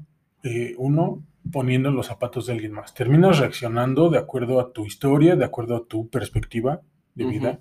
eh, 0.42 0.75
uno 0.77 1.23
poniendo 1.51 1.88
en 1.88 1.94
los 1.94 2.09
zapatos 2.09 2.44
de 2.44 2.53
alguien 2.53 2.73
más. 2.73 2.92
Terminas 2.92 3.38
reaccionando 3.38 4.11
de 4.11 4.18
acuerdo 4.18 4.61
a 4.61 4.75
tu 4.75 4.85
historia, 4.85 5.37
de 5.37 5.44
acuerdo 5.46 5.75
a 5.75 5.87
tu 5.87 6.11
perspectiva 6.11 6.83
de 7.14 7.25
vida. 7.25 7.61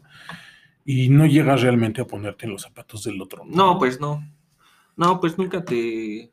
Y 0.84 1.08
no 1.08 1.26
llegas 1.26 1.62
realmente 1.62 2.02
a 2.02 2.06
ponerte 2.06 2.46
en 2.46 2.52
los 2.52 2.64
zapatos 2.64 3.06
del 3.06 3.22
otro. 3.22 3.46
No, 3.46 3.80
pues 3.80 4.02
no. 4.02 4.22
No, 4.98 5.22
pues 5.22 5.38
nunca 5.38 5.64
te. 5.64 6.30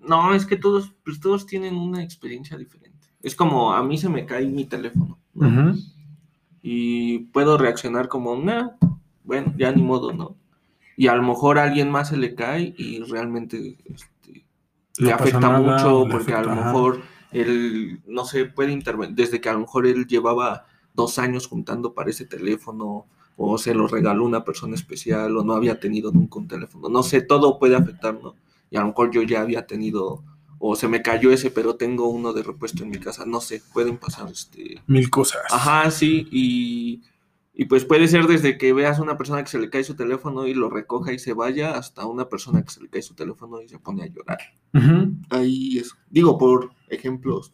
No, 0.00 0.32
es 0.32 0.46
que 0.46 0.56
todos, 0.56 0.94
pues 1.04 1.20
todos 1.20 1.44
tienen 1.44 1.74
una 1.74 2.02
experiencia 2.02 2.56
diferente. 2.56 3.08
Es 3.22 3.34
como 3.34 3.74
a 3.74 3.82
mí 3.82 3.98
se 3.98 4.08
me 4.08 4.24
cae 4.24 4.46
mi 4.46 4.64
teléfono. 4.64 5.18
¿no? 5.34 5.74
Y 6.62 7.20
puedo 7.32 7.58
reaccionar 7.58 8.08
como, 8.08 8.36
nah, 8.36 8.70
bueno, 9.24 9.52
ya 9.56 9.72
ni 9.72 9.82
modo, 9.82 10.12
¿no? 10.12 10.36
Y 10.96 11.08
a 11.08 11.14
lo 11.16 11.22
mejor 11.22 11.58
a 11.58 11.64
alguien 11.64 11.90
más 11.90 12.08
se 12.08 12.16
le 12.16 12.34
cae 12.34 12.74
y 12.76 13.00
realmente 13.00 13.78
este, 13.84 14.44
No 14.98 15.06
le 15.06 15.12
afecta 15.12 15.40
nada, 15.40 15.58
mucho 15.58 16.04
le 16.04 16.12
porque 16.12 16.34
a 16.34 16.42
lo 16.42 16.54
mejor 16.54 17.02
él, 17.32 18.00
no 18.06 18.24
sé, 18.24 18.44
puede 18.44 18.72
intervenir, 18.72 19.16
desde 19.16 19.40
que 19.40 19.48
a 19.48 19.54
lo 19.54 19.60
mejor 19.60 19.86
él 19.86 20.06
llevaba 20.06 20.66
dos 20.94 21.18
años 21.18 21.46
juntando 21.48 21.94
para 21.94 22.10
ese 22.10 22.26
teléfono 22.26 23.06
o 23.36 23.58
se 23.58 23.74
lo 23.74 23.88
regaló 23.88 24.24
una 24.24 24.44
persona 24.44 24.74
especial 24.74 25.36
o 25.36 25.42
no 25.42 25.54
había 25.54 25.80
tenido 25.80 26.12
nunca 26.12 26.38
un 26.38 26.48
teléfono, 26.48 26.88
no 26.88 27.02
sé, 27.02 27.22
todo 27.22 27.58
puede 27.58 27.74
afectar, 27.74 28.14
¿no? 28.22 28.34
Y 28.70 28.76
a 28.76 28.80
lo 28.80 28.88
mejor 28.88 29.10
yo 29.10 29.22
ya 29.22 29.40
había 29.40 29.66
tenido 29.66 30.22
o 30.64 30.76
se 30.76 30.86
me 30.86 31.02
cayó 31.02 31.32
ese, 31.32 31.50
pero 31.50 31.74
tengo 31.74 32.06
uno 32.08 32.32
de 32.32 32.44
repuesto 32.44 32.84
en 32.84 32.90
mi 32.90 32.98
casa, 32.98 33.24
no 33.26 33.40
sé, 33.40 33.60
pueden 33.72 33.98
pasar 33.98 34.30
este 34.30 34.80
Mil 34.86 35.10
cosas. 35.10 35.42
Ajá, 35.50 35.90
sí, 35.90 36.28
y, 36.30 37.02
y 37.52 37.64
pues 37.64 37.84
puede 37.84 38.06
ser 38.06 38.28
desde 38.28 38.56
que 38.58 38.72
veas 38.72 39.00
a 39.00 39.02
una 39.02 39.16
persona 39.18 39.42
que 39.42 39.50
se 39.50 39.58
le 39.58 39.70
cae 39.70 39.82
su 39.82 39.96
teléfono 39.96 40.46
y 40.46 40.54
lo 40.54 40.70
recoja 40.70 41.12
y 41.12 41.18
se 41.18 41.32
vaya, 41.32 41.72
hasta 41.76 42.06
una 42.06 42.28
persona 42.28 42.62
que 42.62 42.70
se 42.70 42.80
le 42.80 42.88
cae 42.88 43.02
su 43.02 43.14
teléfono 43.14 43.60
y 43.60 43.68
se 43.68 43.80
pone 43.80 44.04
a 44.04 44.06
llorar. 44.06 44.38
Ahí 45.30 45.78
eso. 45.78 45.96
Digo, 46.10 46.38
por 46.38 46.70
ejemplos 46.88 47.50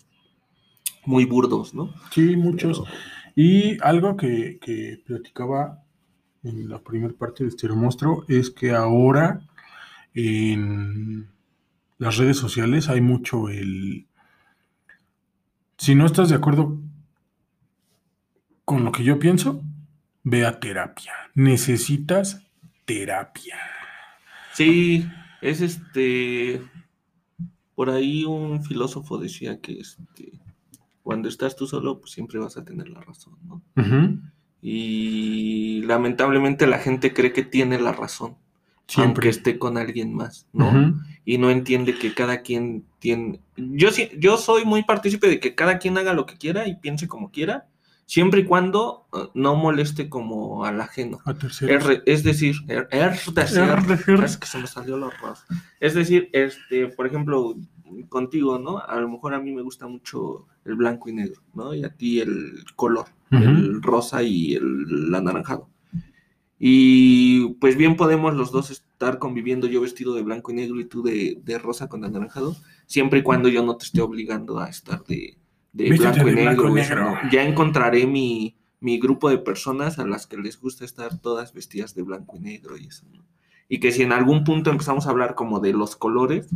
muy 1.07 1.25
burdos, 1.25 1.73
¿no? 1.73 1.95
Sí, 2.13 2.37
muchos. 2.37 2.81
Pero- 2.81 2.93
Y 3.37 3.79
algo 3.83 4.19
que, 4.19 4.59
que 4.61 5.03
platicaba 5.07 5.83
en 6.43 6.69
la 6.69 6.83
primera 6.83 7.15
parte 7.15 7.45
de 7.45 7.51
Stereo 7.53 7.75
Monstruo 7.77 8.27
es 8.29 8.51
que 8.51 8.73
ahora 8.73 9.41
en 10.13 11.29
las 11.99 12.17
redes 12.17 12.37
sociales 12.37 12.89
hay 12.89 13.01
mucho 13.01 13.49
el... 13.49 14.07
Si 15.77 15.95
no 15.95 16.07
estás 16.07 16.29
de 16.29 16.37
acuerdo 16.37 16.79
con 18.65 18.85
lo 18.85 18.93
que 18.93 19.05
yo 19.05 19.19
pienso, 19.19 19.63
ve 20.25 20.45
a 20.45 20.61
terapia. 20.61 21.13
Necesitas 21.35 22.45
terapia. 22.85 23.57
Sí, 24.55 25.07
es 25.41 25.61
este. 25.61 26.61
Por 27.75 27.91
ahí 27.91 28.25
un 28.25 28.65
filósofo 28.65 29.19
decía 29.19 29.61
que 29.61 29.79
este, 29.79 30.33
cuando 31.03 31.29
estás 31.29 31.55
tú 31.55 31.67
solo, 31.67 32.01
pues 32.01 32.13
siempre 32.13 32.39
vas 32.39 32.57
a 32.57 32.65
tener 32.65 32.89
la 32.89 33.01
razón, 33.01 33.39
¿no? 33.45 33.63
Y 34.61 35.83
lamentablemente 35.83 36.67
la 36.67 36.79
gente 36.79 37.15
cree 37.15 37.33
que 37.33 37.45
tiene 37.45 37.81
la 37.81 37.93
razón, 37.93 38.31
aunque 38.31 38.93
Siempre. 38.93 39.29
esté 39.31 39.59
con 39.59 39.79
alguien 39.79 40.13
más, 40.13 40.49
¿no? 40.53 41.01
Y 41.29 41.37
no 41.37 41.51
entiende 41.51 41.95
que 41.99 42.15
cada 42.15 42.41
quien 42.41 42.87
tiene... 43.01 43.43
Yo, 43.59 43.91
yo 44.19 44.39
soy 44.39 44.65
muy 44.65 44.83
partícipe 44.83 45.29
de 45.29 45.41
que 45.41 45.55
cada 45.55 45.79
quien 45.79 45.99
haga 45.99 46.15
lo 46.15 46.25
que 46.25 46.39
quiera 46.39 46.67
y 46.67 46.77
piense 46.77 47.07
como 47.07 47.31
quiera, 47.31 47.67
siempre 48.07 48.41
y 48.41 48.45
cuando 48.45 49.07
uh, 49.13 49.27
no 49.35 49.55
moleste 49.55 50.09
como 50.09 50.65
al 50.65 50.81
ajeno. 50.81 51.19
A. 51.27 51.33
Es, 51.33 51.43
decir, 51.43 51.69
er- 51.69 52.03
es 52.07 52.23
decir, 52.25 52.57
Er 52.67 52.87
decir. 53.87 54.25
es 54.25 54.39
que 54.39 54.47
se 54.47 54.57
me 54.57 54.67
salió 54.67 54.97
lo 54.97 55.11
rosa. 55.11 55.45
Es 55.81 55.93
decir, 55.93 56.31
este, 56.33 56.87
por 56.87 57.07
ejemplo, 57.07 57.57
contigo, 58.09 58.59
¿no? 58.59 58.79
A 58.79 58.99
lo 58.99 59.11
mejor 59.11 59.35
a 59.35 59.39
mí 59.39 59.53
me 59.53 59.61
gusta 59.61 59.87
mucho 59.87 60.47
el 60.65 60.77
blanco 60.77 61.11
y 61.11 61.13
negro, 61.13 61.43
¿no? 61.53 61.75
Y 61.75 61.85
a 61.85 61.91
ti 61.95 62.21
el 62.21 62.65
color, 62.75 63.05
el 63.31 63.83
rosa 63.83 64.23
y 64.23 64.55
el 64.55 65.15
anaranjado. 65.15 65.69
Y 66.59 67.55
pues 67.55 67.77
bien 67.77 67.97
podemos 67.97 68.35
los 68.35 68.51
dos 68.51 68.71
estar 68.71 69.19
conviviendo, 69.19 69.69
yo 69.69 69.81
vestido 69.81 70.15
de 70.15 70.23
blanco 70.23 70.51
y 70.51 70.55
negro 70.55 70.81
y 70.81 70.85
tú 70.85 71.03
de, 71.03 71.39
de 71.45 71.59
rosa 71.59 71.89
con 71.89 72.05
anaranjado, 72.05 72.57
siempre 72.87 73.21
y 73.21 73.23
cuando 73.23 73.49
yo 73.49 73.65
no 73.65 73.77
te 73.77 73.85
esté 73.85 74.01
obligando 74.01 74.59
a 74.59 74.69
estar 74.69 75.05
de, 75.05 75.37
de 75.73 75.91
blanco 75.91 76.29
y 76.29 76.35
de 76.35 76.45
negro. 76.45 76.75
Ya 77.31 77.45
encontraré 77.45 78.07
mi, 78.07 78.57
mi 78.81 78.99
grupo 78.99 79.31
de 79.31 79.39
personas 79.39 79.99
a 79.99 80.07
las 80.07 80.27
que 80.27 80.37
les 80.37 80.61
gusta 80.61 80.85
estar 80.85 81.19
todas 81.19 81.53
vestidas 81.53 81.95
de 81.95 82.03
blanco 82.03 82.37
y 82.37 82.41
negro 82.41 82.77
y 82.77 82.87
eso. 82.87 83.07
¿no? 83.13 83.25
Y 83.69 83.81
que 83.81 83.93
si 83.93 84.03
en 84.03 84.13
algún 84.13 84.45
punto 84.45 84.71
empezamos 84.71 85.07
a 85.07 85.11
hablar 85.11 85.35
como 85.35 85.61
de 85.61 85.73
los 85.73 85.97
colores, 85.97 86.49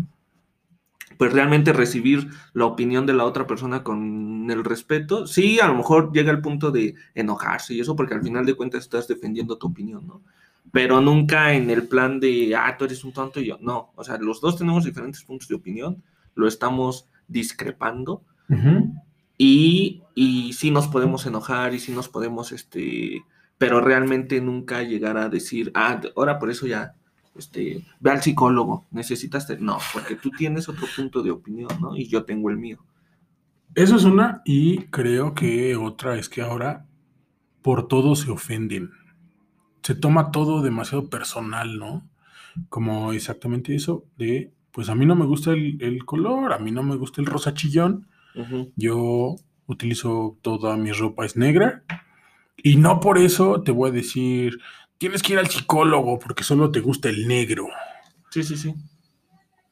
pues 1.23 1.33
realmente 1.33 1.73
recibir 1.73 2.31
la 2.53 2.65
opinión 2.65 3.07
de 3.07 3.13
la 3.13 3.25
otra 3.25 3.47
persona 3.47 3.85
con 3.85 4.51
el 4.51 4.65
respeto, 4.65 5.25
sí, 5.29 5.61
a 5.61 5.69
lo 5.69 5.77
mejor 5.77 6.13
llega 6.13 6.33
el 6.33 6.41
punto 6.41 6.73
de 6.73 6.97
enojarse 7.15 7.75
y 7.75 7.81
eso, 7.81 7.95
porque 7.95 8.15
al 8.15 8.25
final 8.25 8.45
de 8.45 8.55
cuentas 8.55 8.81
estás 8.83 9.07
defendiendo 9.07 9.57
tu 9.57 9.69
opinión, 9.69 10.05
¿no? 10.05 10.21
Pero 10.73 11.01
nunca 11.01 11.55
en 11.55 11.71
el 11.71 11.87
plan 11.87 12.19
de, 12.19 12.57
ah, 12.57 12.75
tú 12.77 12.87
eres 12.87 13.05
un 13.05 13.13
tonto 13.13 13.39
y 13.39 13.47
yo, 13.47 13.59
no, 13.61 13.93
o 13.95 14.03
sea, 14.03 14.19
los 14.19 14.41
dos 14.41 14.59
tenemos 14.59 14.85
diferentes 14.85 15.23
puntos 15.23 15.47
de 15.47 15.55
opinión, 15.55 16.03
lo 16.35 16.49
estamos 16.49 17.07
discrepando 17.29 18.25
Ujú. 18.49 18.93
y, 19.39 20.03
y 20.17 20.55
sí 20.55 20.73
nos 20.73 20.89
podemos 20.89 21.25
enojar 21.25 21.73
y 21.73 21.79
sí 21.79 21.93
nos 21.93 22.09
podemos, 22.09 22.51
este, 22.51 23.23
pero 23.59 23.81
realmente 23.81 24.41
nunca 24.41 24.83
llegar 24.83 25.17
a 25.19 25.29
decir, 25.29 25.71
ah, 25.77 26.01
ahora 26.17 26.41
por 26.41 26.51
eso 26.51 26.67
ya, 26.67 26.97
este, 27.35 27.85
ve 28.01 28.11
al 28.11 28.23
psicólogo, 28.23 28.87
necesitas, 28.91 29.47
te-". 29.47 29.59
no, 29.59 29.79
porque 29.93 30.17
tú 30.17 30.31
tienes 30.31 30.69
otro 30.69 30.87
punto 30.95 31.23
de 31.23 31.31
opinión, 31.31 31.71
¿no? 31.81 31.97
Y 31.97 32.09
yo 32.09 32.25
tengo 32.25 32.51
el 32.51 32.59
mío. 32.59 32.79
Eso 33.75 33.97
es 33.97 34.05
una, 34.05 34.43
y 34.45 34.83
creo 34.85 35.35
que 35.35 35.77
otra 35.77 36.19
es 36.19 36.29
que 36.29 36.43
ahora 36.43 36.87
por 37.63 37.89
todo 37.89 38.17
se 38.17 38.31
ofenden. 38.31 38.91
Se 39.83 39.95
toma 39.95 40.31
todo 40.31 40.63
demasiado 40.63 41.09
personal, 41.09 41.79
¿no? 41.79 42.07
Como 42.69 43.13
exactamente 43.13 43.75
eso 43.75 44.05
de, 44.19 44.53
pues 44.73 44.89
a 44.89 44.95
mí 44.95 45.07
no 45.07 45.15
me 45.17 45.25
gusta 45.25 45.53
el, 45.53 45.83
el 45.83 46.05
color, 46.05 46.53
a 46.53 46.59
mí 46.59 46.71
no 46.71 46.83
me 46.83 46.97
gusta 46.97 47.21
el 47.21 47.27
rosa 47.27 47.55
chillón, 47.55 48.07
yo 48.77 49.37
utilizo 49.67 50.39
toda 50.43 50.77
mi 50.77 50.93
ropa 50.93 51.27
es 51.27 51.37
negra 51.37 51.85
y 52.57 52.77
no 52.77 53.01
por 53.01 53.19
eso 53.19 53.63
te 53.63 53.73
voy 53.73 53.91
a 53.91 53.93
decir, 53.93 54.59
tienes 55.03 55.21
que 55.21 55.33
ir 55.33 55.41
al 55.41 55.49
psicólogo 55.51 56.17
porque 56.21 56.45
solo 56.45 56.71
te 56.71 56.79
gusta 56.79 57.09
el 57.09 57.27
negro. 57.27 57.67
Sí, 58.31 58.45
sí, 58.45 58.57
sí. 58.57 58.73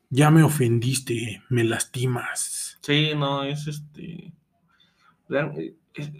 Ya 0.08 0.28
me 0.32 0.42
ofendiste, 0.42 1.40
me 1.50 1.62
lastimas. 1.62 2.78
Sí, 2.80 3.12
no, 3.16 3.44
es 3.44 3.68
este. 3.68 4.32
real- 5.28 5.54
es- 5.94 6.10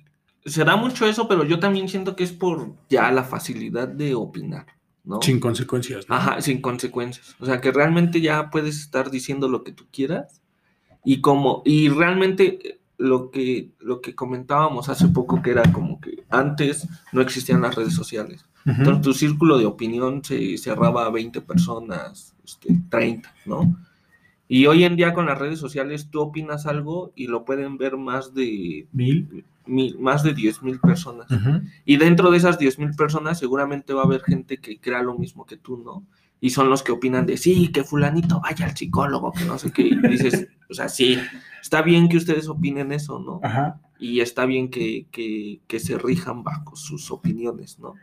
Se 0.44 0.62
da 0.64 0.77
mucho 0.77 1.07
eso, 1.07 1.27
pero 1.27 1.44
yo 1.44 1.59
también 1.59 1.88
siento 1.88 2.14
que 2.14 2.23
es 2.23 2.33
por 2.33 2.73
ya 2.88 3.11
la 3.11 3.25
facilidad 3.25 3.88
de 3.88 4.14
opinar, 4.14 4.66
¿no? 5.03 5.20
Sin 5.20 5.40
consecuencias, 5.40 6.09
¿no? 6.09 6.14
Ajá, 6.14 6.40
sin 6.40 6.61
consecuencias. 6.62 7.35
O 7.40 7.46
sea, 7.46 7.61
que 7.61 7.73
realmente 7.73 8.20
ya 8.20 8.49
puedes 8.49 8.79
estar 8.79 9.11
diciendo 9.11 9.49
lo 9.49 9.64
que 9.64 9.73
tú 9.73 9.87
quieras 9.90 10.40
y 11.05 11.20
como, 11.20 11.62
y 11.64 11.88
realmente 11.88 12.79
lo 12.96 13.31
que, 13.33 13.70
lo 13.81 14.01
que 14.01 14.14
comentábamos 14.14 14.88
hace 14.88 15.09
poco, 15.09 15.42
que 15.42 15.51
era 15.51 15.64
como 15.73 16.01
que 16.01 16.23
antes 16.31 16.87
no 17.12 17.20
existían 17.23 17.61
las 17.62 17.75
redes 17.75 17.94
sociales. 17.94 18.44
Entonces 18.64 19.03
tu 19.03 19.14
círculo 19.14 19.59
de 19.59 19.66
opinión 19.66 20.23
se 20.23 20.59
cerraba 20.59 21.07
a 21.07 21.11
20 21.11 21.40
personas, 21.40 22.35
este, 22.44 22.77
30, 22.90 23.33
¿no? 23.46 23.75
Y 24.49 24.66
hoy 24.66 24.83
en 24.83 24.96
día 24.96 25.14
con 25.14 25.27
las 25.27 25.38
redes 25.38 25.61
sociales 25.61 26.09
tú 26.11 26.20
opinas 26.20 26.66
algo 26.66 27.12
y 27.14 27.29
lo 27.29 27.44
pueden 27.44 27.79
ver 27.79 27.96
más 27.96 28.35
de, 28.35 28.88
Mil. 28.92 29.44
mil, 29.64 29.96
más 30.01 30.25
de 30.25 30.35
10 30.35 30.62
mil 30.62 30.81
personas. 30.81 31.31
Ujú. 31.31 31.62
Y 31.85 31.96
dentro 31.99 32.31
de 32.31 32.37
esas 32.38 32.59
10.000 32.59 32.96
personas 32.96 33.38
seguramente 33.38 33.94
va 33.94 34.03
a 34.03 34.07
haber 34.07 34.23
gente 34.23 34.59
que 34.59 34.81
crea 34.81 35.03
lo 35.03 35.16
mismo 35.16 35.46
que 35.46 35.57
tú, 35.57 35.77
¿no? 35.79 36.05
Y 36.40 36.51
son 36.51 36.68
los 36.68 36.83
que 36.83 36.90
opinan 36.90 37.27
de, 37.27 37.37
sí, 37.37 37.68
que 37.68 37.85
fulanito 37.85 38.40
vaya 38.40 38.64
al 38.66 38.77
psicólogo, 38.77 39.31
que 39.31 39.44
no 39.44 39.57
sé 39.57 39.70
qué. 39.70 39.83
Y 39.83 39.96
dices, 40.09 40.49
o 40.68 40.75
sea, 40.75 40.88
sí, 40.88 41.16
está 41.62 41.83
bien 41.83 42.09
que 42.09 42.16
ustedes 42.16 42.49
opinen 42.49 42.92
eso, 42.92 43.20
¿no? 43.20 43.40
Ajá. 43.44 43.79
Y 44.01 44.20
está 44.20 44.46
bien 44.46 44.68
que, 44.70 45.07
que, 45.12 45.61
que 45.68 45.79
se 45.79 45.96
rijan 45.96 46.42
bajo 46.42 46.75
sus 46.75 47.11
opiniones, 47.11 47.79
¿no? 47.79 47.94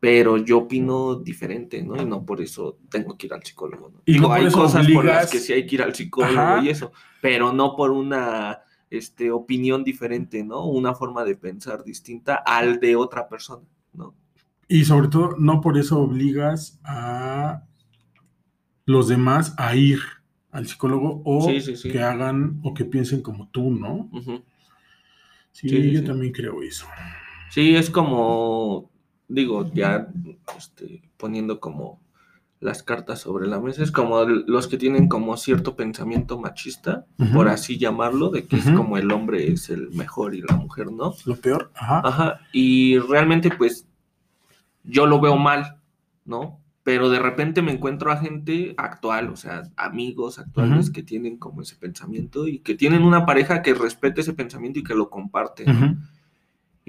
Pero 0.00 0.36
yo 0.36 0.58
opino 0.58 1.16
diferente, 1.16 1.82
¿no? 1.82 2.00
Y 2.00 2.04
no 2.04 2.24
por 2.24 2.40
eso 2.40 2.78
tengo 2.88 3.16
que 3.16 3.26
ir 3.26 3.34
al 3.34 3.42
psicólogo, 3.42 3.90
¿no? 3.90 4.02
Y 4.06 4.18
no 4.20 4.32
hay 4.32 4.48
cosas 4.50 4.86
por 4.88 5.04
las 5.04 5.30
que 5.30 5.38
sí 5.40 5.52
hay 5.52 5.66
que 5.66 5.74
ir 5.74 5.82
al 5.82 5.94
psicólogo 5.94 6.38
Ajá. 6.38 6.62
y 6.62 6.68
eso, 6.68 6.92
pero 7.20 7.52
no 7.52 7.74
por 7.74 7.90
una 7.90 8.60
este, 8.90 9.30
opinión 9.30 9.82
diferente, 9.82 10.44
¿no? 10.44 10.66
Una 10.66 10.94
forma 10.94 11.24
de 11.24 11.34
pensar 11.34 11.82
distinta 11.82 12.36
al 12.36 12.78
de 12.78 12.94
otra 12.94 13.28
persona, 13.28 13.66
¿no? 13.92 14.14
Y 14.68 14.84
sobre 14.84 15.08
todo, 15.08 15.34
no 15.38 15.60
por 15.60 15.78
eso 15.78 15.98
obligas 15.98 16.78
a 16.84 17.64
los 18.84 19.08
demás 19.08 19.54
a 19.58 19.74
ir 19.74 19.98
al 20.50 20.66
psicólogo 20.66 21.22
o 21.24 21.42
Sí, 21.42 21.60
sí, 21.60 21.76
sí. 21.76 21.90
que 21.90 22.00
hagan 22.00 22.60
o 22.62 22.72
que 22.72 22.84
piensen 22.84 23.22
como 23.22 23.48
tú, 23.48 23.70
¿no? 23.70 24.10
Sí, 25.52 25.92
yo 25.92 26.04
también 26.04 26.32
creo 26.32 26.62
eso. 26.62 26.86
Sí, 27.50 27.74
es 27.74 27.90
como, 27.90 28.90
digo, 29.28 29.70
ya 29.72 30.08
este, 30.56 31.02
poniendo 31.16 31.60
como 31.60 32.00
las 32.60 32.82
cartas 32.82 33.20
sobre 33.20 33.46
la 33.46 33.60
mesa, 33.60 33.84
es 33.84 33.92
como 33.92 34.24
los 34.24 34.66
que 34.66 34.78
tienen 34.78 35.08
como 35.08 35.36
cierto 35.36 35.76
pensamiento 35.76 36.40
machista, 36.40 37.06
por 37.32 37.48
así 37.48 37.78
llamarlo, 37.78 38.30
de 38.30 38.46
que 38.46 38.56
es 38.56 38.68
como 38.70 38.98
el 38.98 39.12
hombre 39.12 39.52
es 39.52 39.70
el 39.70 39.90
mejor 39.90 40.34
y 40.34 40.42
la 40.42 40.56
mujer 40.56 40.90
no. 40.90 41.14
Lo 41.24 41.36
peor, 41.36 41.70
ajá. 41.76 42.02
Ajá, 42.04 42.40
y 42.52 42.98
realmente 42.98 43.50
pues 43.56 43.86
yo 44.82 45.06
lo 45.06 45.20
veo 45.20 45.36
mal, 45.36 45.76
¿no? 46.24 46.60
Pero 46.82 47.10
de 47.10 47.20
repente 47.20 47.62
me 47.62 47.72
encuentro 47.72 48.10
a 48.10 48.16
gente 48.16 48.74
actual, 48.76 49.28
o 49.28 49.36
sea, 49.36 49.62
amigos 49.76 50.38
actuales 50.38 50.90
que 50.90 51.02
tienen 51.02 51.36
como 51.36 51.62
ese 51.62 51.76
pensamiento 51.76 52.48
y 52.48 52.60
que 52.60 52.74
tienen 52.74 53.04
una 53.04 53.26
pareja 53.26 53.62
que 53.62 53.74
respete 53.74 54.22
ese 54.22 54.32
pensamiento 54.32 54.80
y 54.80 54.84
que 54.84 54.94
lo 54.94 55.10
comparte. 55.10 55.64
¿no? 55.66 55.98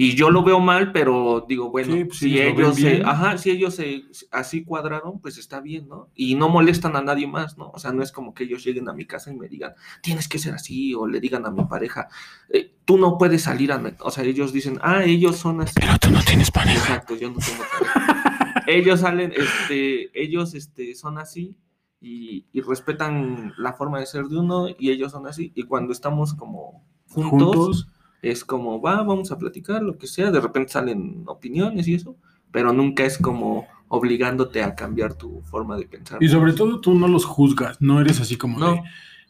Y 0.02 0.16
yo 0.16 0.30
lo 0.30 0.44
veo 0.44 0.62
mal, 0.62 0.94
pero 0.94 1.46
digo, 1.46 1.72
bueno, 1.72 1.94
Sí, 1.94 2.06
pues, 2.06 2.20
si 2.20 2.40
ellos 2.40 2.78
se, 2.78 3.02
ajá, 3.04 3.38
si 3.38 3.52
ellos 3.52 3.76
se 3.76 4.04
así 4.32 4.64
cuadraron, 4.64 5.20
pues 5.20 5.38
está 5.38 5.60
bien, 5.60 5.90
¿no? 5.90 6.10
Y 6.16 6.36
no 6.36 6.48
molestan 6.48 6.96
a 6.96 7.02
nadie 7.02 7.28
más, 7.28 7.58
¿no? 7.58 7.70
O 7.72 7.80
sea, 7.80 7.92
no 7.92 8.02
es 8.02 8.14
como 8.14 8.34
que 8.34 8.46
ellos 8.46 8.64
lleguen 8.64 8.88
a 8.88 8.94
mi 8.94 9.06
casa 9.06 9.30
y 9.30 9.36
me 9.36 9.50
digan, 9.50 9.74
tienes 10.02 10.30
que 10.30 10.40
ser 10.40 10.54
así, 10.54 10.96
o 10.96 11.06
le 11.06 11.20
digan 11.20 11.46
a 11.46 11.52
mi 11.52 11.66
pareja, 11.66 12.08
"Eh, 12.48 12.78
tú 12.86 12.98
no 12.98 13.18
puedes 13.18 13.42
salir 13.42 13.74
a, 13.74 13.94
o 14.00 14.10
sea, 14.10 14.24
ellos 14.24 14.54
dicen, 14.54 14.80
ah, 14.82 15.04
ellos 15.04 15.36
son 15.36 15.60
así. 15.60 15.74
Pero 15.78 15.98
tú 16.00 16.12
no 16.12 16.22
tienes 16.24 16.50
pareja. 16.50 16.78
Exacto, 16.78 17.18
yo 17.18 17.32
no 17.32 17.40
tengo 17.40 17.64
pareja. 17.70 18.64
ellos 18.68 19.02
salen, 19.02 19.34
este, 19.36 20.18
ellos, 20.18 20.54
este, 20.54 20.96
son 20.96 21.18
así 21.18 21.58
y, 22.00 22.46
y 22.54 22.62
respetan 22.62 23.52
la 23.58 23.74
forma 23.74 24.00
de 24.00 24.06
ser 24.06 24.28
de 24.28 24.40
uno 24.40 24.68
y 24.70 24.92
ellos 24.92 25.12
son 25.12 25.28
así. 25.28 25.52
Y 25.56 25.64
cuando 25.64 25.92
estamos 25.92 26.36
como 26.36 26.86
juntos 27.10 27.56
Juntos. 27.58 27.88
Es 28.22 28.44
como, 28.46 28.82
va, 28.82 29.02
vamos 29.04 29.32
a 29.32 29.38
platicar, 29.38 29.82
lo 29.82 29.98
que 29.98 30.08
sea, 30.08 30.32
de 30.32 30.42
repente 30.42 30.72
salen 30.74 31.24
opiniones 31.28 31.88
y 31.88 31.96
eso, 31.96 32.16
pero 32.52 32.74
nunca 32.74 33.06
es 33.06 33.18
como 33.18 33.68
obligándote 33.88 34.62
a 34.64 34.76
cambiar 34.76 35.16
tu 35.16 35.42
forma 35.42 35.78
de 35.78 35.86
pensar. 35.86 36.22
Y 36.22 36.28
sobre 36.28 36.54
todo 36.54 36.80
tú 36.80 36.94
no 36.96 37.08
los 37.08 37.26
juzgas, 37.26 37.82
no 37.82 38.00
eres 38.02 38.20
así 38.20 38.38
como 38.38 38.60
No. 38.60 38.74
de, 38.74 38.82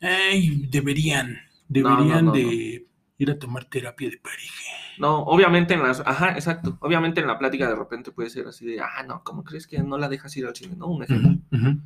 ay, 0.02 0.68
deberían, 0.70 1.38
No, 1.70 1.82
no, 1.82 1.96
deberían 1.98 2.26
no, 2.26 2.32
de 2.32 2.88
ir 3.18 3.32
a 3.32 3.38
tomar 3.40 3.66
terapia 3.66 4.10
de 4.10 4.18
pareja. 4.18 4.54
No, 4.98 5.20
obviamente 5.20 5.76
en 5.76 5.84
las, 5.84 6.02
ajá, 6.02 6.32
exacto, 6.32 6.78
obviamente 6.82 7.22
en 7.22 7.28
la 7.28 7.40
plática 7.40 7.70
de 7.70 7.76
repente 7.76 8.12
puede 8.12 8.30
ser 8.30 8.48
así 8.48 8.66
de, 8.66 8.82
ah, 8.82 9.04
no, 9.08 9.24
¿cómo 9.24 9.44
crees 9.46 9.66
que 9.66 9.82
no 9.82 9.98
la 9.98 10.10
dejas 10.10 10.36
ir 10.36 10.46
al 10.46 10.56
cine? 10.56 10.76
No, 10.76 10.88
un 10.88 11.04
ejemplo. 11.04 11.30
Ujú, 11.52 11.68
ujú. 11.68 11.78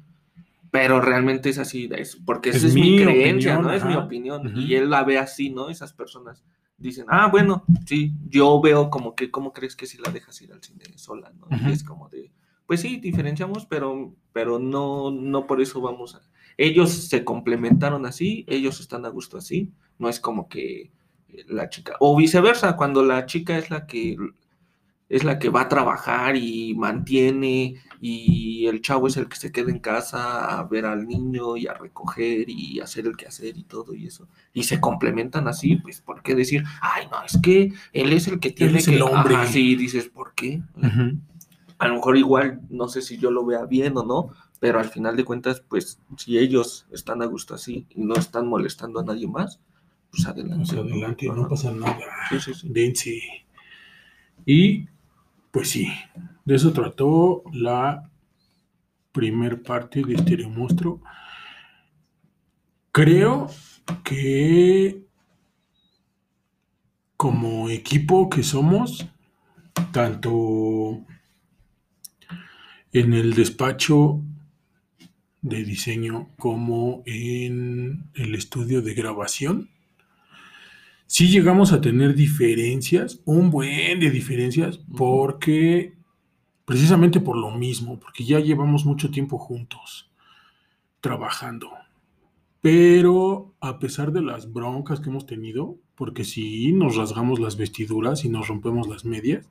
Pero 0.72 1.00
realmente 1.00 1.50
es 1.50 1.60
así, 1.60 1.88
es, 1.96 2.16
porque 2.16 2.50
esa 2.50 2.58
Es 2.58 2.64
es, 2.64 2.74
mi 2.74 2.98
creencia, 2.98 3.54
opinión, 3.54 3.62
¿no? 3.62 3.72
Es 3.74 3.86
mi 3.86 3.94
ajá. 3.94 4.06
opinión. 4.06 4.48
Ujú. 4.48 4.60
Y 4.62 4.74
él 4.74 4.90
la 4.90 5.04
ve 5.04 5.20
así, 5.20 5.52
¿no? 5.52 5.70
Esas 5.70 5.94
personas 5.94 6.44
dicen, 6.78 7.06
ah, 7.10 7.28
bueno, 7.32 7.66
sí, 7.86 8.14
yo 8.28 8.60
veo 8.62 8.90
como 8.90 9.16
que, 9.16 9.32
¿cómo 9.32 9.54
crees 9.54 9.76
que 9.76 9.86
si 9.86 9.98
la 9.98 10.12
dejas 10.12 10.42
ir 10.42 10.52
al 10.52 10.64
cine 10.64 10.86
sola, 10.96 11.32
¿no? 11.32 11.48
Y 11.68 11.72
es 11.72 11.84
como 11.84 12.10
de, 12.10 12.32
pues 12.66 12.82
sí, 12.82 12.98
diferenciamos, 12.98 13.66
pero, 13.66 14.16
pero 14.32 14.60
no, 14.60 15.12
no 15.12 15.48
por 15.48 15.62
eso 15.62 15.82
vamos 15.82 16.16
a... 16.16 16.22
Ellos 16.58 16.92
se 16.92 17.24
complementaron 17.24 18.06
así, 18.06 18.46
ellos 18.48 18.80
están 18.80 19.06
a 19.06 19.10
gusto 19.10 19.38
así, 19.38 19.72
no 19.98 20.10
es 20.10 20.20
como 20.20 20.48
que 20.48 20.92
eh, 21.30 21.46
la 21.48 21.70
chica, 21.70 21.96
o 22.00 22.16
viceversa, 22.16 22.76
cuando 22.76 23.04
la 23.04 23.26
chica 23.26 23.58
es 23.58 23.70
la 23.70 23.88
que 23.88 24.18
es 25.10 25.24
la 25.24 25.40
que 25.40 25.50
va 25.50 25.62
a 25.62 25.70
trabajar 25.70 26.36
y 26.36 26.74
mantiene 26.76 27.76
y 28.02 28.66
el 28.68 28.82
chavo 28.82 29.08
es 29.08 29.16
el 29.18 29.28
que 29.28 29.38
se 29.38 29.52
queda 29.52 29.72
en 29.72 29.80
casa 29.80 30.60
a 30.60 30.64
ver 30.64 30.86
al 30.86 31.08
niño 31.08 31.56
y 31.56 31.68
a 31.68 31.74
recoger 31.74 32.50
y 32.50 32.80
hacer 32.80 33.08
el 33.08 33.16
quehacer 33.16 33.58
y 33.58 33.64
todo 33.64 33.94
y 33.94 34.08
eso. 34.08 34.28
Y 34.54 34.64
se 34.64 34.82
complementan 34.82 35.48
así, 35.48 35.78
pues, 35.78 36.02
¿por 36.02 36.22
qué 36.22 36.36
decir, 36.36 36.64
ay, 36.82 37.08
no, 37.12 37.24
es 37.24 37.40
que 37.42 37.72
él 37.94 38.12
es 38.12 38.28
el 38.28 38.40
que 38.40 38.52
tiene 38.52 38.80
es 38.80 38.88
que... 38.88 38.96
el 38.96 39.04
hombre. 39.04 39.36
Ajá, 39.36 39.48
sí, 39.48 39.76
dices, 39.76 40.10
¿por 40.10 40.34
qué? 40.34 40.62
A 41.78 41.88
lo 41.88 41.96
mejor 41.96 42.18
igual, 42.18 42.62
no 42.70 42.88
sé 42.88 43.02
si 43.02 43.18
yo 43.18 43.32
lo 43.32 43.46
vea 43.46 43.66
bien 43.66 43.96
o 43.98 44.04
no, 44.04 44.30
pero 44.60 44.80
al 44.80 44.90
final 44.90 45.16
de 45.16 45.26
cuentas, 45.26 45.62
pues, 45.62 46.00
si 46.18 46.38
ellos 46.38 46.88
están 46.92 47.22
a 47.22 47.26
gusto 47.26 47.54
así 47.54 47.86
y 47.90 48.02
no 48.02 48.16
están 48.16 48.48
molestando 48.48 49.00
a 49.00 49.04
nadie 49.04 49.28
más, 49.28 49.60
pues 50.10 50.26
adelante. 50.26 50.74
Pues 50.74 50.86
adelante, 50.86 51.28
no 51.28 51.48
pasa 51.48 51.72
nada. 51.72 52.00
Sí, 52.30 52.40
sí, 52.40 52.54
sí. 52.54 52.68
Dense. 52.70 53.22
Y 54.46 54.88
pues 55.54 55.70
sí, 55.70 55.94
de 56.46 56.56
eso 56.56 56.74
trató 56.74 57.44
la 57.54 58.10
primer 59.12 59.62
parte 59.62 60.02
de 60.02 60.18
Stereo 60.18 60.50
Monstruo. 60.50 61.00
Creo 62.92 63.48
que 64.04 65.06
como 67.16 67.70
equipo 67.70 68.32
que 68.32 68.42
somos, 68.42 69.08
tanto 69.92 71.06
en 72.92 73.14
el 73.14 73.36
despacho 73.36 74.24
de 75.44 75.64
diseño 75.64 76.30
como 76.40 77.04
en 77.06 78.10
el 78.16 78.34
estudio 78.34 78.82
de 78.82 78.96
grabación, 78.96 79.70
sí 81.06 81.28
llegamos 81.28 81.72
a 81.74 81.82
tener 81.82 82.16
diferencias, 82.16 83.22
un 83.26 83.50
buen 83.50 84.00
de 84.00 84.10
diferencias, 84.10 84.80
porque 84.96 85.94
precisamente 86.66 87.20
por 87.20 87.38
lo 87.38 87.52
mismo, 87.52 88.00
porque 88.00 88.24
ya 88.24 88.40
llevamos 88.40 88.86
mucho 88.86 89.12
tiempo 89.12 89.38
juntos 89.38 90.12
trabajando. 91.02 91.70
Pero 92.62 93.54
a 93.60 93.78
pesar 93.80 94.14
de 94.14 94.22
las 94.22 94.52
broncas 94.54 95.02
que 95.02 95.10
hemos 95.10 95.26
tenido, 95.26 95.78
porque 95.96 96.24
si 96.24 96.72
nos 96.72 96.96
rasgamos 96.96 97.40
las 97.40 97.58
vestiduras 97.58 98.24
y 98.24 98.30
nos 98.30 98.48
rompemos 98.48 98.88
las 98.88 99.04
medias, 99.04 99.50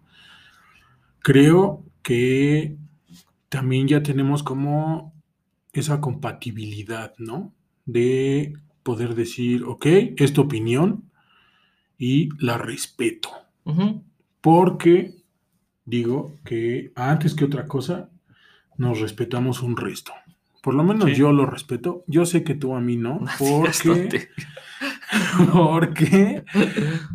creo 1.18 1.84
que 2.02 2.76
también 3.48 3.86
ya 3.86 4.02
tenemos 4.02 4.42
como 4.42 5.12
esa 5.74 6.00
compatibilidad, 6.00 7.12
¿no? 7.18 7.52
De 7.84 8.54
poder 8.82 9.14
decir, 9.14 9.64
ok, 9.64 9.86
es 10.16 10.32
tu 10.32 10.40
opinión, 10.40 11.10
y 11.98 12.28
la 12.38 12.59
respeto. 12.59 13.31
Porque 14.40 15.14
digo 15.85 16.33
que 16.44 16.92
antes 16.94 17.35
que 17.35 17.44
otra 17.44 17.66
cosa, 17.66 18.09
nos 18.76 19.00
respetamos 19.00 19.62
un 19.62 19.76
resto. 19.76 20.12
Por 20.62 20.74
lo 20.74 20.85
menos 20.85 21.11
Sí. 21.11 21.14
yo 21.16 21.33
lo 21.33 21.44
respeto. 21.46 22.05
Yo 22.07 22.24
sé 22.24 22.44
que 22.44 22.55
tú 22.55 22.74
a 22.74 22.81
mí 22.81 22.96
no, 22.96 23.20
porque, 23.38 24.28
porque 25.52 26.44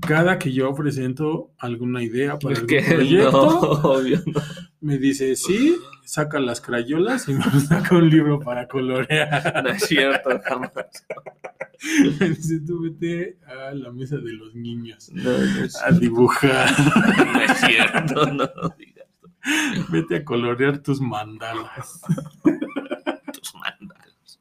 cada 0.05 0.37
que 0.37 0.51
yo 0.53 0.73
presento 0.75 1.51
alguna 1.57 2.03
idea 2.03 2.37
para 2.39 2.53
Es 2.53 2.59
algún 2.59 2.67
que 2.69 2.81
no, 2.81 2.87
proyecto, 2.95 3.69
obvio, 3.89 4.21
no. 4.25 4.41
Me 4.81 4.97
dice 4.97 5.35
sí, 5.35 5.75
saca 6.03 6.39
las 6.39 6.61
crayolas 6.61 7.27
y 7.27 7.33
me 7.33 7.43
saca 7.61 7.95
un 7.95 8.09
libro 8.09 8.39
para 8.39 8.67
colorear. 8.67 9.63
No 9.63 9.69
es 9.69 9.83
cierto, 9.83 10.29
jamás. 10.45 10.71
Me 12.19 12.29
dice, 12.29 12.59
tú 12.61 12.81
vete 12.81 13.37
a 13.45 13.71
la 13.71 13.91
mesa 13.91 14.17
de 14.17 14.33
los 14.33 14.55
niños 14.55 15.11
No, 15.13 15.29
no 15.29 15.63
es, 15.63 15.75
a 15.81 15.91
dibujar. 15.91 16.69
no 17.33 17.41
es 17.41 17.57
cierto, 17.59 18.25
no 18.33 18.47
digas 18.77 19.05
Vete 19.89 20.17
a 20.17 20.25
colorear 20.25 20.79
tus 20.79 20.99
mandalas. 20.99 22.01
tus 23.31 23.53
mandalas. 23.55 24.39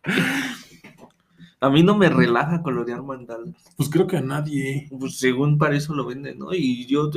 A 1.60 1.70
mí 1.70 1.82
no 1.82 1.96
me 1.96 2.08
relaja 2.08 2.62
colorear 2.62 3.02
mandalas. 3.02 3.54
Pues 3.76 3.88
creo 3.88 4.06
que 4.06 4.16
a 4.16 4.22
nadie. 4.22 4.88
Pues 4.98 5.18
según 5.18 5.58
para 5.58 5.76
eso 5.76 5.94
lo 5.94 6.06
venden, 6.06 6.38
¿no? 6.38 6.52
Y 6.52 6.86
yo 6.86 7.10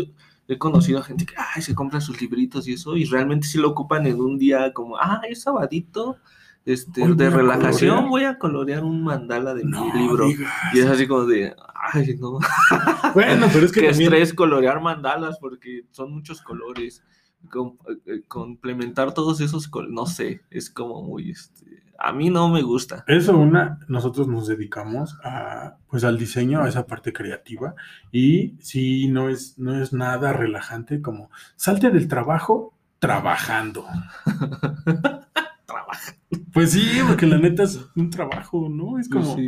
he 0.49 0.57
conocido 0.57 0.99
a 0.99 1.03
gente 1.03 1.25
que 1.25 1.35
ay, 1.37 1.61
se 1.61 1.73
compra 1.75 2.01
sus 2.01 2.19
libritos 2.21 2.67
y 2.67 2.73
eso, 2.73 2.97
y 2.97 3.05
realmente 3.05 3.47
sí 3.47 3.57
lo 3.57 3.69
ocupan 3.69 4.05
en 4.07 4.19
un 4.19 4.37
día 4.37 4.73
como, 4.73 4.97
ah, 4.97 5.21
es 5.29 5.43
sabadito, 5.43 6.17
este, 6.65 7.03
Hoy 7.03 7.15
de 7.15 7.29
relajación, 7.29 7.89
colorear". 7.95 8.09
voy 8.09 8.23
a 8.25 8.37
colorear 8.39 8.83
un 8.83 9.03
mandala 9.03 9.53
de 9.53 9.63
No, 9.63 9.85
mi 9.93 10.01
libro. 10.01 10.27
digas. 10.27 10.51
Y 10.73 10.79
es 10.79 10.85
así 10.87 11.07
como 11.07 11.25
de, 11.25 11.55
ay, 11.93 12.17
no. 12.19 12.39
Bueno, 13.13 13.47
pero 13.53 13.65
es 13.65 13.71
que 13.71 13.81
Qué 13.81 13.87
también. 13.89 14.11
estrés 14.13 14.33
colorear 14.33 14.81
mandalas 14.81 15.37
porque 15.39 15.85
son 15.91 16.11
muchos 16.13 16.41
colores. 16.41 17.03
Com- 17.49 17.77
eh, 18.05 18.21
complementar 18.27 19.13
todos 19.13 19.39
esos 19.39 19.69
colores, 19.69 19.95
no 19.95 20.05
sé, 20.05 20.41
es 20.49 20.69
como 20.69 21.01
muy, 21.01 21.31
este, 21.31 21.78
a 22.01 22.13
mí 22.13 22.29
no 22.29 22.47
me 22.49 22.61
gusta. 22.61 23.03
Eso 23.07 23.37
una, 23.37 23.79
nosotros 23.87 24.27
nos 24.27 24.47
dedicamos 24.47 25.17
a, 25.23 25.77
pues 25.89 26.03
al 26.03 26.17
diseño, 26.17 26.61
a 26.63 26.69
esa 26.69 26.87
parte 26.87 27.11
creativa, 27.13 27.75
y 28.11 28.55
sí, 28.61 29.09
no 29.09 29.27
es, 29.29 29.57
no 29.59 29.75
es 29.81 29.91
nada 29.93 30.31
relajante 30.33 31.01
como 31.01 31.29
salte 31.55 31.89
del 31.91 32.07
trabajo 32.07 32.73
trabajando. 32.99 33.85
Trabaja. 35.65 36.15
Pues 36.53 36.71
sí, 36.71 36.99
porque 37.07 37.27
la 37.27 37.37
neta 37.37 37.63
es 37.63 37.79
un 37.95 38.09
trabajo, 38.09 38.69
¿no? 38.69 38.97
Es 38.99 39.07
como, 39.09 39.35
Sí. 39.35 39.47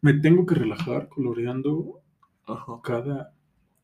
me 0.00 0.14
tengo 0.14 0.44
que 0.46 0.54
relajar 0.54 1.08
coloreando 1.08 2.00
Ajá. 2.46 2.72
cada 2.82 3.32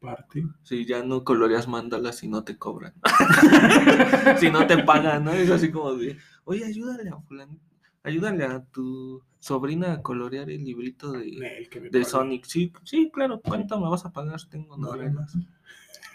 parte. 0.00 0.46
Sí, 0.62 0.84
ya 0.84 1.02
no 1.02 1.24
coloreas 1.24 1.68
mandalas 1.68 2.16
si 2.16 2.28
no 2.28 2.42
te 2.44 2.56
cobran. 2.58 2.92
si 4.38 4.50
no 4.50 4.66
te 4.66 4.78
pagan, 4.84 5.24
¿no? 5.24 5.32
Es 5.32 5.50
así 5.50 5.70
como 5.70 5.94
de, 5.94 6.18
oye, 6.44 6.64
ayúdale 6.64 7.08
a 7.10 7.16
fulano, 7.20 7.58
ayúdale 8.02 8.44
a 8.44 8.64
tu 8.64 9.22
sobrina 9.38 9.92
a 9.92 10.02
colorear 10.02 10.50
el 10.50 10.64
librito 10.64 11.12
de, 11.12 11.68
de. 11.90 12.04
Sonic. 12.04 12.44
Sí, 12.44 12.72
sí, 12.84 13.10
claro, 13.12 13.40
¿cuánto 13.40 13.80
me 13.80 13.88
vas 13.88 14.04
a 14.04 14.12
pagar? 14.12 14.40
Tengo 14.50 14.76
No, 14.76 14.92
novelas. 14.92 15.36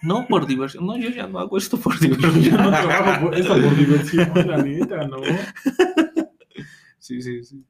No, 0.01 0.27
por 0.27 0.45
diversión. 0.45 0.85
No, 0.85 0.97
yo 0.97 1.09
ya 1.09 1.25
no 1.27 1.39
hago 1.39 1.57
esto 1.57 1.77
por 1.79 1.99
Yo 1.99 2.09
diversión. 2.15 2.57
no 2.57 2.69
trabajo 2.69 3.25
por, 3.25 3.35
esto 3.35 3.53
por 3.53 3.75
diversión, 3.75 4.31
la 4.47 4.57
neta, 4.57 5.07
¿no? 5.07 5.17
Sí, 6.99 7.21
sí, 7.21 7.43
sí. 7.43 7.63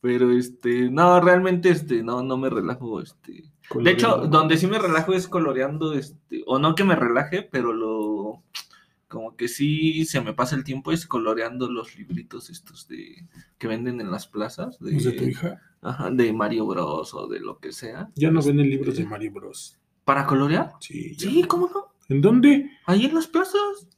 Pero 0.00 0.30
este, 0.30 0.88
no, 0.90 1.20
realmente 1.20 1.70
este, 1.70 2.04
no, 2.04 2.22
no 2.22 2.36
me 2.36 2.48
relajo, 2.48 3.00
este. 3.00 3.42
De 3.74 3.90
hecho, 3.90 4.18
donde 4.28 4.56
sí 4.56 4.68
me 4.68 4.78
relajo 4.78 5.12
es 5.12 5.26
coloreando, 5.26 5.92
este, 5.92 6.44
o 6.46 6.60
no 6.60 6.76
que 6.76 6.84
me 6.84 6.94
relaje, 6.94 7.42
pero 7.42 7.72
lo, 7.72 8.44
como 9.08 9.36
que 9.36 9.48
sí 9.48 10.04
se 10.04 10.20
me 10.20 10.34
pasa 10.34 10.54
el 10.54 10.64
tiempo 10.64 10.92
es 10.92 11.06
coloreando 11.06 11.70
los 11.70 11.96
libritos 11.96 12.50
estos 12.50 12.86
de, 12.88 13.26
que 13.58 13.66
venden 13.66 14.00
en 14.00 14.10
las 14.10 14.26
plazas, 14.26 14.78
de, 14.78 14.92
¿Los 14.92 15.04
de 15.04 15.12
tu 15.12 15.24
hija? 15.24 15.60
ajá, 15.80 16.10
de 16.10 16.32
Mario 16.32 16.66
Bros 16.66 17.14
o 17.14 17.26
de 17.26 17.40
lo 17.40 17.58
que 17.58 17.72
sea. 17.72 18.10
Ya 18.14 18.30
no 18.30 18.42
venden 18.42 18.68
libros 18.68 18.96
de 18.96 19.06
Mario 19.06 19.32
Bros. 19.32 19.78
¿Para 20.04 20.26
colorear? 20.26 20.72
Sí, 20.80 21.16
ya. 21.16 21.28
Sí, 21.28 21.42
¿cómo 21.44 21.68
no? 21.68 21.94
¿En 22.08 22.20
dónde? 22.20 22.70
Ahí 22.86 23.06
en 23.06 23.14
las 23.14 23.26
plazas. 23.26 23.88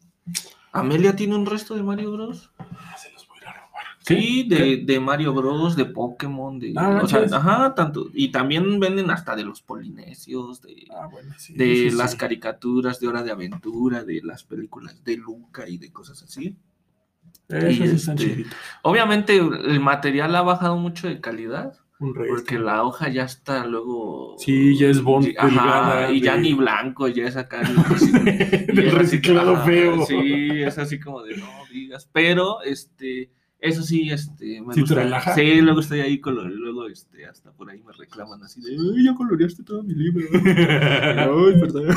Amelia 0.73 1.15
tiene 1.17 1.35
un 1.35 1.47
resto 1.47 1.75
de 1.75 1.83
Mario 1.83 2.13
Bros. 2.13 2.51
Ah, 2.59 2.97
se 2.97 3.11
los 3.13 3.27
voy 3.29 3.39
a 3.39 3.43
ir 3.43 3.49
a 3.49 3.53
robar. 3.53 3.87
Sí, 4.17 4.45
de, 4.49 4.79
de 4.79 5.01
Mario 5.01 5.33
Bros, 5.33 5.77
de 5.77 5.85
Pokémon, 5.85 6.59
de... 6.59 6.73
Ah, 6.77 7.01
o 7.03 7.07
sea, 7.07 7.25
ajá, 7.31 7.75
tanto. 7.75 8.11
Y 8.13 8.29
también 8.29 8.81
venden 8.81 9.11
hasta 9.11 9.37
de 9.37 9.45
los 9.45 9.63
polinesios, 9.63 10.61
de, 10.63 10.87
Ah, 10.91 11.07
bueno, 11.11 11.33
sí. 11.39 11.55
de 11.55 11.91
las 11.93 12.13
sí. 12.13 12.17
caricaturas 12.17 13.01
de 13.01 13.09
Hora 13.09 13.23
de 13.23 13.31
Aventura, 13.31 14.05
de 14.05 14.21
las 14.23 14.45
películas 14.45 15.03
de 15.05 15.17
Luca 15.17 15.69
y 15.69 15.79
de 15.79 15.93
cosas 15.93 16.23
así. 16.23 16.57
Esos 17.49 17.89
están 17.89 18.17
este, 18.17 18.31
chiquitos. 18.31 18.59
Obviamente 18.83 19.37
el 19.37 19.81
material 19.81 20.35
ha 20.37 20.43
bajado 20.43 20.77
mucho 20.77 21.09
de 21.09 21.21
calidad, 21.21 21.75
Un 21.99 22.15
porque 22.15 22.59
la 22.59 22.85
hoja 22.85 23.09
ya 23.09 23.25
está 23.25 23.67
luego... 23.67 24.37
Sí, 24.39 24.77
ya 24.77 24.89
es 24.89 25.03
bond 25.03 25.35
ajá, 25.37 26.13
y 26.13 26.21
ya 26.21 26.37
ni 26.37 26.55
blanco, 26.55 27.09
ya 27.09 27.25
es 27.25 27.37
acá... 27.37 27.61
Del 28.25 28.93
reciclado 28.93 29.57
feo. 29.65 30.07
Sí, 30.07 30.63
es 30.63 30.79
así 30.79 31.01
como 31.01 31.23
de 31.23 31.37
no 31.37 31.49
digas. 31.73 32.09
Pero, 32.13 32.63
este, 32.63 33.31
eso 33.61 33.83
sí, 33.83 34.11
este, 34.11 34.61
me 34.63 34.73
¿Sí 34.75 34.81
te 34.81 34.81
gusta. 34.83 34.95
relaja? 34.97 35.35
Sí, 35.35 35.61
luego 35.61 35.81
estoy 35.81 36.01
ahí 36.01 36.19
con 36.21 36.35
lo- 36.35 36.49
luego, 36.49 36.87
este, 36.89 37.27
hasta 37.27 37.53
por 37.53 37.69
ahí 37.71 37.83
me 37.83 37.93
reclaman 37.93 38.43
así 38.43 38.61
de, 38.63 38.71
ay, 38.73 39.05
ya 39.05 39.15
coloreaste 39.15 39.63
todo 39.63 39.83
mi 39.83 39.95
libro. 39.95 40.27
Ay, 40.33 41.61
perdón. 41.61 41.89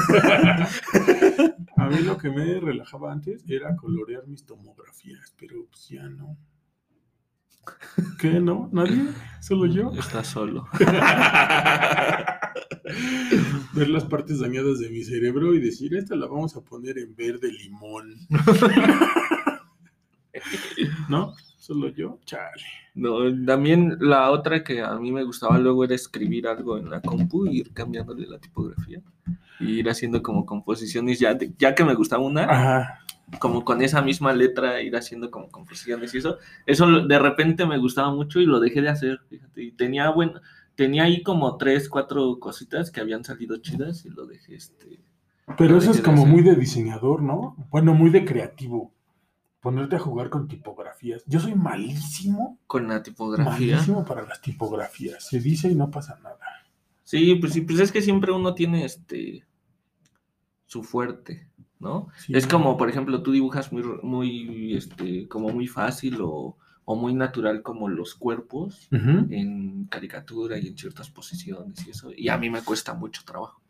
A 1.78 1.88
mí 1.89 1.97
lo 1.99 2.18
que 2.18 2.30
me 2.30 2.59
relajaba 2.59 3.11
antes 3.11 3.43
era 3.47 3.76
colorear 3.76 4.28
mis 4.28 4.45
tomografías, 4.45 5.34
pero 5.38 5.66
pues 5.70 5.88
ya 5.89 6.07
no. 6.09 6.38
¿Qué? 8.20 8.39
¿No? 8.39 8.70
¿Nadie? 8.72 9.05
¿Solo 9.41 9.66
yo? 9.68 9.91
Estás 9.97 10.28
solo. 10.28 10.68
Ver 13.74 13.89
las 13.89 14.03
partes 14.05 14.39
dañadas 14.39 14.80
de 14.80 14.89
mi 14.89 15.03
cerebro 15.03 15.53
y 15.55 15.59
decir, 15.59 15.95
esta 15.95 16.16
la 16.16 16.28
vamos 16.28 16.55
a 16.55 16.61
poner 16.61 16.97
en 16.99 17.16
verde 17.16 17.51
limón. 17.51 18.14
¿No? 21.09 21.34
Solo 21.64 21.88
yo, 21.88 22.20
chale. 22.26 22.61
No, 22.93 23.20
también 23.45 23.95
la 24.01 24.32
otra 24.32 24.66
que 24.66 24.82
a 24.82 24.95
mí 24.99 25.14
me 25.14 25.24
gustaba 25.24 25.57
luego 25.57 25.86
era 25.86 25.95
escribir 25.95 26.45
algo 26.45 26.78
en 26.78 26.89
la 26.89 26.99
compu 27.01 27.45
y 27.45 27.59
ir 27.61 27.72
cambiándole 27.72 28.28
la 28.28 28.38
tipografía. 28.38 29.01
Y 29.61 29.80
ir 29.80 29.89
haciendo 29.89 30.22
como 30.22 30.45
composiciones, 30.45 31.20
ya, 31.20 31.34
de- 31.34 31.53
ya 31.57 31.74
que 31.74 31.86
me 31.86 31.93
gustaba 31.93 32.22
una, 32.22 32.43
Ajá. 32.43 32.99
como 33.39 33.64
con 33.64 33.82
esa 33.82 34.01
misma 34.01 34.34
letra, 34.34 34.82
ir 34.82 34.93
haciendo 34.97 35.32
como 35.32 35.47
composiciones 35.49 36.14
y 36.14 36.18
eso. 36.18 36.38
Eso 36.66 36.86
de 37.07 37.18
repente 37.20 37.66
me 37.66 37.78
gustaba 37.78 38.14
mucho 38.14 38.41
y 38.41 38.45
lo 38.45 38.59
dejé 38.59 38.82
de 38.82 38.89
hacer, 38.89 39.22
fíjate. 39.30 39.64
Y 39.64 39.72
tenía, 39.72 40.09
bueno, 40.09 40.41
tenía 40.76 41.03
ahí 41.03 41.24
como 41.24 41.55
tres, 41.55 41.88
cuatro 41.88 42.39
cositas 42.41 42.91
que 42.91 42.99
habían 42.99 43.24
salido 43.24 43.55
chidas 43.57 44.03
y 44.05 44.09
lo 44.09 44.26
dejé, 44.26 44.55
este... 44.55 44.99
Pero 45.57 45.72
Lo 45.74 45.78
eso 45.78 45.91
es 45.91 45.97
dejé 45.97 46.05
como 46.09 46.24
hacer. 46.24 46.34
muy 46.34 46.41
de 46.41 46.55
diseñador, 46.55 47.22
¿no? 47.22 47.55
Bueno, 47.72 47.93
muy 47.93 48.09
de 48.09 48.26
creativo. 48.26 48.92
Ponerte 49.64 49.95
a 49.95 49.99
jugar 49.99 50.30
con 50.30 50.47
tipografías. 50.47 51.24
Yo 51.26 51.39
soy 51.39 51.55
malísimo, 51.55 52.59
Con 52.68 52.88
la 52.89 53.01
tipografía. 53.01 53.76
malísimo 53.76 54.03
para 54.05 54.22
las 54.24 54.41
tipografías. 54.41 55.26
Se 55.26 55.39
dice 55.39 55.70
y 55.72 55.76
no 55.76 55.89
pasa 55.89 56.20
nada. 56.22 56.38
Sí, 57.03 57.36
pues 57.36 57.53
sí, 57.53 57.61
pues 57.61 57.80
es 57.80 57.91
que 57.91 58.01
siempre 58.01 58.32
uno 58.32 58.53
tiene 58.53 58.84
este 58.86 59.45
su 60.66 60.84
fuerte, 60.84 61.47
¿no? 61.80 62.07
Sí. 62.18 62.34
Es 62.36 62.45
como, 62.45 62.76
por 62.78 62.89
ejemplo, 62.89 63.24
tú 63.24 63.32
dibujas 63.32 63.72
muy, 63.72 63.84
muy, 64.01 64.76
este, 64.76 65.28
como 65.28 65.49
muy 65.49 65.68
fácil 65.68 66.20
o, 66.22 66.57
o 66.84 66.95
muy 66.95 67.14
natural 67.14 67.61
como 67.61 67.88
los 67.88 68.16
cuerpos 68.16 68.88
en 68.91 69.86
caricatura 69.86 70.57
y 70.57 70.68
en 70.68 70.78
ciertas 70.78 71.09
posiciones 71.09 71.86
y 71.88 71.91
eso, 71.91 72.11
y 72.16 72.28
a 72.30 72.38
mí 72.38 72.49
me 72.49 72.61
cuesta 72.64 72.93
mucho 72.93 73.22
trabajo. 73.26 73.61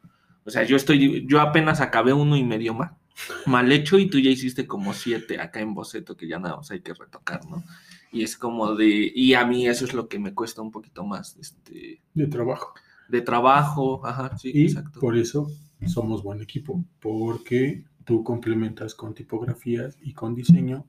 O 0.46 0.50
sea, 0.50 0.64
yo 0.64 0.76
estoy, 0.76 1.26
yo 1.28 1.40
apenas 1.42 1.82
acabé 1.82 2.14
uno 2.14 2.36
y 2.38 2.44
medio 2.44 2.74
mal, 2.74 2.96
mal 3.46 3.72
hecho 3.72 3.98
y 4.00 4.10
tú 4.10 4.20
ya 4.20 4.30
hiciste 4.30 4.68
como 4.68 4.94
siete 4.94 5.40
acá 5.40 5.60
en 5.60 5.74
boceto 5.74 6.16
que 6.18 6.28
ya 6.28 6.40
nada 6.40 6.58
más 6.58 6.72
hay 6.72 6.82
que 6.82 6.94
retocar, 6.94 7.46
¿no? 7.50 7.64
Y 8.12 8.24
es 8.24 8.38
como 8.38 8.76
de, 8.76 9.12
y 9.14 9.34
a 9.34 9.46
mí 9.46 9.68
eso 9.68 9.86
es 9.86 9.94
lo 9.94 10.08
que 10.08 10.20
me 10.20 10.34
cuesta 10.34 10.62
un 10.62 10.72
poquito 10.72 11.04
más, 11.06 11.36
este, 11.38 12.02
De 12.14 12.28
trabajo. 12.28 12.74
de 13.08 13.22
trabajo, 13.22 14.06
ajá, 14.06 14.38
sí, 14.38 14.52
Y 14.54 14.64
exacto. 14.66 15.00
por 15.00 15.18
eso 15.18 15.50
somos 15.88 16.24
buen 16.24 16.42
equipo. 16.42 16.84
Porque 17.00 17.86
tú 18.06 18.24
complementas 18.24 18.94
con 18.96 19.14
tipografías 19.14 19.98
y 20.02 20.14
con 20.14 20.36
diseño 20.36 20.86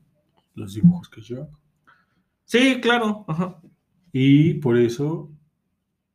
los 0.53 0.73
dibujos 0.75 1.09
que 1.09 1.21
yo 1.21 1.43
hago. 1.43 1.59
Sí, 2.45 2.79
claro, 2.81 3.25
ajá. 3.27 3.59
Y 4.13 4.55
por 4.55 4.77
eso 4.77 5.31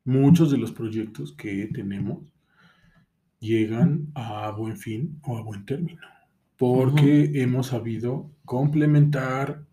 muchos 0.05 0.51
de 0.51 0.59
los 0.59 0.73
proyectos 0.73 1.33
que 1.33 1.67
tenemos 1.75 2.19
llegan 3.41 4.09
a 4.15 4.51
buen 4.51 4.77
fin 4.77 5.19
o 5.25 5.37
a 5.39 5.43
buen 5.43 5.65
término. 5.67 6.01
Porque 6.57 7.31
hemos 7.43 7.69
sabido 7.69 8.31
complementar, 8.45 9.65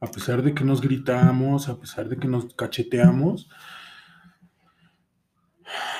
a 0.00 0.06
pesar 0.10 0.42
de 0.42 0.54
que 0.54 0.62
nos 0.64 0.80
gritamos, 0.80 1.68
a 1.68 1.80
pesar 1.80 2.08
de 2.08 2.16
que 2.18 2.28
nos 2.28 2.54
cacheteamos, 2.54 3.48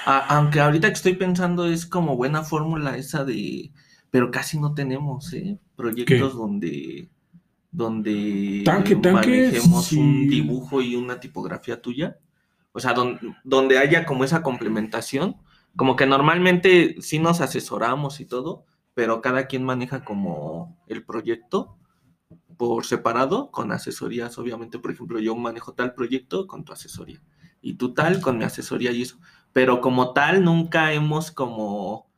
A- 0.07 0.37
aunque 0.37 0.61
ahorita 0.61 0.89
que 0.89 0.95
estoy 0.95 1.15
pensando 1.15 1.67
es 1.67 1.85
como 1.87 2.17
buena 2.17 2.43
fórmula 2.43 2.97
esa 2.97 3.25
de, 3.25 3.73
pero 4.11 4.31
casi 4.31 4.59
no 4.59 4.73
tenemos, 4.75 5.33
¿eh? 5.35 5.59
Proyectos 5.77 6.35
donde, 6.35 7.11
donde 7.71 8.63
Tanque, 8.65 8.97
tanque, 8.97 9.11
manejemos 9.11 9.87
sí. 9.87 9.99
un 9.99 10.29
dibujo 10.29 10.81
y 10.81 10.97
una 10.97 11.21
tipografía 11.21 11.83
tuya. 11.83 12.19
O 12.73 12.81
sea, 12.81 12.95
don- 12.95 13.19
donde 13.45 13.79
haya 13.79 14.07
como 14.07 14.25
esa 14.25 14.43
complementación, 14.43 15.37
como 15.79 15.95
que 15.95 16.07
normalmente 16.07 16.97
sí 16.99 17.20
nos 17.20 17.41
asesoramos 17.41 18.18
y 18.18 18.24
todo, 18.24 18.64
pero 18.95 19.22
cada 19.22 19.47
quien 19.47 19.62
maneja 19.62 20.05
como 20.05 20.76
el 20.89 21.05
proyecto 21.05 21.79
por 22.57 22.85
separado, 22.85 23.53
con 23.53 23.70
asesorías, 23.70 24.37
obviamente, 24.39 24.81
por 24.81 24.91
ejemplo, 24.91 25.20
yo 25.20 25.37
manejo 25.37 25.74
tal 25.74 25.95
proyecto 25.95 26.49
con 26.49 26.64
tu 26.64 26.72
asesoría 26.72 27.22
y 27.62 27.74
tú 27.74 27.95
tal 27.95 28.20
con 28.20 28.39
mi 28.39 28.45
asesoría 28.45 28.91
y 28.91 29.03
eso, 29.03 29.20
pero 29.53 29.81
como 29.81 30.12
tal 30.14 30.43
nunca 30.43 30.93
hemos 30.93 31.31
como, 31.31 32.11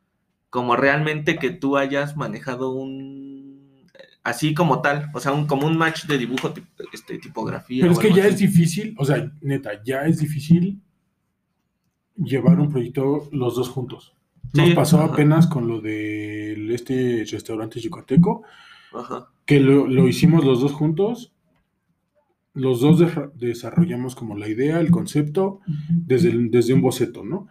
como 0.49 0.75
realmente 0.75 1.37
que 1.37 1.51
tú 1.51 1.77
hayas 1.77 2.17
manejado 2.17 2.71
un, 2.71 3.85
así 4.23 4.55
como 4.55 4.81
tal, 4.81 5.11
o 5.13 5.19
sea, 5.19 5.33
un, 5.33 5.45
como 5.45 5.67
un 5.67 5.77
match 5.77 6.05
de 6.05 6.17
dibujo, 6.17 6.51
este, 6.91 7.19
tipografía. 7.19 7.83
pero 7.83 7.93
es 7.93 7.99
que 7.99 8.11
ya 8.11 8.23
así. 8.23 8.33
es 8.33 8.39
difícil, 8.39 8.95
o 8.97 9.05
sea, 9.05 9.31
neta, 9.39 9.83
ya 9.83 10.07
es 10.07 10.17
difícil 10.17 10.81
llevar 12.23 12.59
un 12.59 12.69
proyecto 12.69 13.27
los 13.31 13.55
dos 13.55 13.69
juntos. 13.69 14.13
Nos 14.53 14.69
Sí, 14.69 14.75
pasó 14.75 14.97
ajá. 15.01 15.13
apenas 15.13 15.47
con 15.47 15.67
lo 15.67 15.81
de 15.81 16.73
este 16.73 17.23
restaurante 17.29 17.79
Ajá. 18.93 19.27
que 19.45 19.59
lo, 19.59 19.87
lo 19.87 20.07
hicimos 20.07 20.43
los 20.45 20.61
dos 20.61 20.73
juntos. 20.73 21.33
Los 22.53 22.81
dos 22.81 22.99
de- 22.99 23.29
desarrollamos 23.35 24.13
como 24.13 24.35
la 24.37 24.49
idea, 24.49 24.81
el 24.81 24.91
concepto, 24.91 25.61
desde, 25.89 26.31
desde 26.49 26.73
un 26.73 26.81
boceto, 26.81 27.23
¿no? 27.23 27.47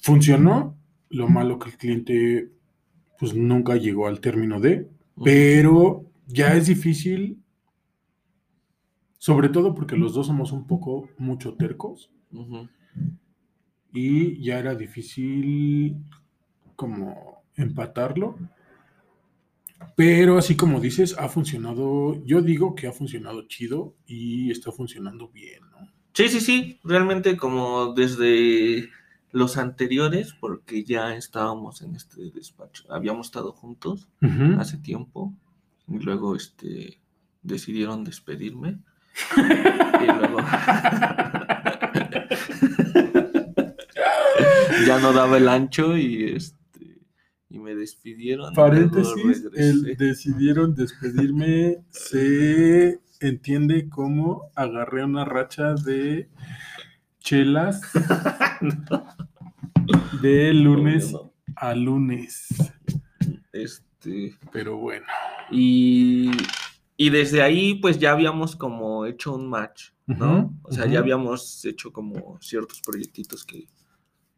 Funcionó, 0.00 0.76
lo 1.08 1.28
malo 1.28 1.58
que 1.58 1.70
el 1.70 1.76
cliente 1.78 2.52
pues 3.18 3.34
nunca 3.34 3.76
llegó 3.76 4.06
al 4.08 4.20
término 4.20 4.60
de, 4.60 4.90
pero 5.24 6.04
ya 6.26 6.54
es 6.56 6.66
difícil, 6.66 7.38
sobre 9.18 9.48
todo 9.48 9.74
porque 9.74 9.96
los 9.96 10.12
dos 10.14 10.26
somos 10.26 10.52
un 10.52 10.66
poco 10.66 11.08
mucho 11.18 11.54
tercos 11.54 12.10
Ujú. 12.32 12.68
Y 13.92 14.42
ya 14.42 14.58
era 14.58 14.74
difícil 14.74 15.96
como 16.76 17.42
empatarlo. 17.56 18.38
Pero 19.96 20.38
así 20.38 20.56
como 20.56 20.80
dices, 20.80 21.16
ha 21.18 21.28
funcionado, 21.28 22.24
yo 22.24 22.40
digo 22.40 22.74
que 22.74 22.86
ha 22.86 22.92
funcionado 22.92 23.46
chido 23.48 23.94
y 24.06 24.50
está 24.50 24.70
funcionando 24.70 25.28
bien, 25.28 25.62
¿no? 25.70 25.90
Sí, 26.14 26.28
sí, 26.28 26.40
sí, 26.40 26.78
realmente 26.84 27.36
como 27.36 27.94
desde 27.94 28.90
los 29.32 29.56
anteriores, 29.56 30.34
porque 30.34 30.84
ya 30.84 31.16
estábamos 31.16 31.82
en 31.82 31.96
este 31.96 32.30
despacho, 32.30 32.84
habíamos 32.90 33.28
estado 33.28 33.52
juntos 33.52 34.08
hace 34.58 34.76
tiempo 34.76 35.32
y 35.88 35.98
luego 35.98 36.36
este 36.36 37.00
decidieron 37.42 38.04
despedirme 38.04 38.78
y 39.36 40.06
luego 40.06 40.38
ya 44.86 44.98
no 44.98 45.12
daba 45.12 45.38
el 45.38 45.48
ancho 45.48 45.96
y 45.96 46.24
este 46.24 46.52
y 47.48 47.58
me 47.58 47.74
despidieron 47.74 48.54
Paréntesis, 48.54 49.44
el 49.54 49.96
decidieron 49.96 50.74
despedirme 50.74 51.84
se 51.90 53.00
entiende 53.20 53.88
como 53.88 54.50
agarré 54.54 55.04
una 55.04 55.24
racha 55.24 55.74
de 55.74 56.28
chelas 57.20 57.80
de 60.22 60.54
lunes 60.54 61.12
No, 61.12 61.18
no, 61.18 61.32
a 61.56 61.74
lunes. 61.74 62.48
este 63.52 64.36
Pero 64.52 64.76
bueno. 64.78 65.06
Y, 65.50 66.30
y 66.96 67.10
desde 67.10 67.42
ahí, 67.42 67.74
pues 67.76 67.98
ya 67.98 68.12
habíamos 68.12 68.56
como 68.56 69.06
hecho 69.06 69.34
un 69.34 69.48
match, 69.48 69.90
¿no? 70.06 70.58
O 70.62 70.72
sea, 70.72 70.86
ya 70.86 70.98
habíamos 70.98 71.64
hecho 71.64 71.92
como 71.92 72.38
ciertos 72.40 72.80
proyectitos 72.80 73.44
que, 73.44 73.68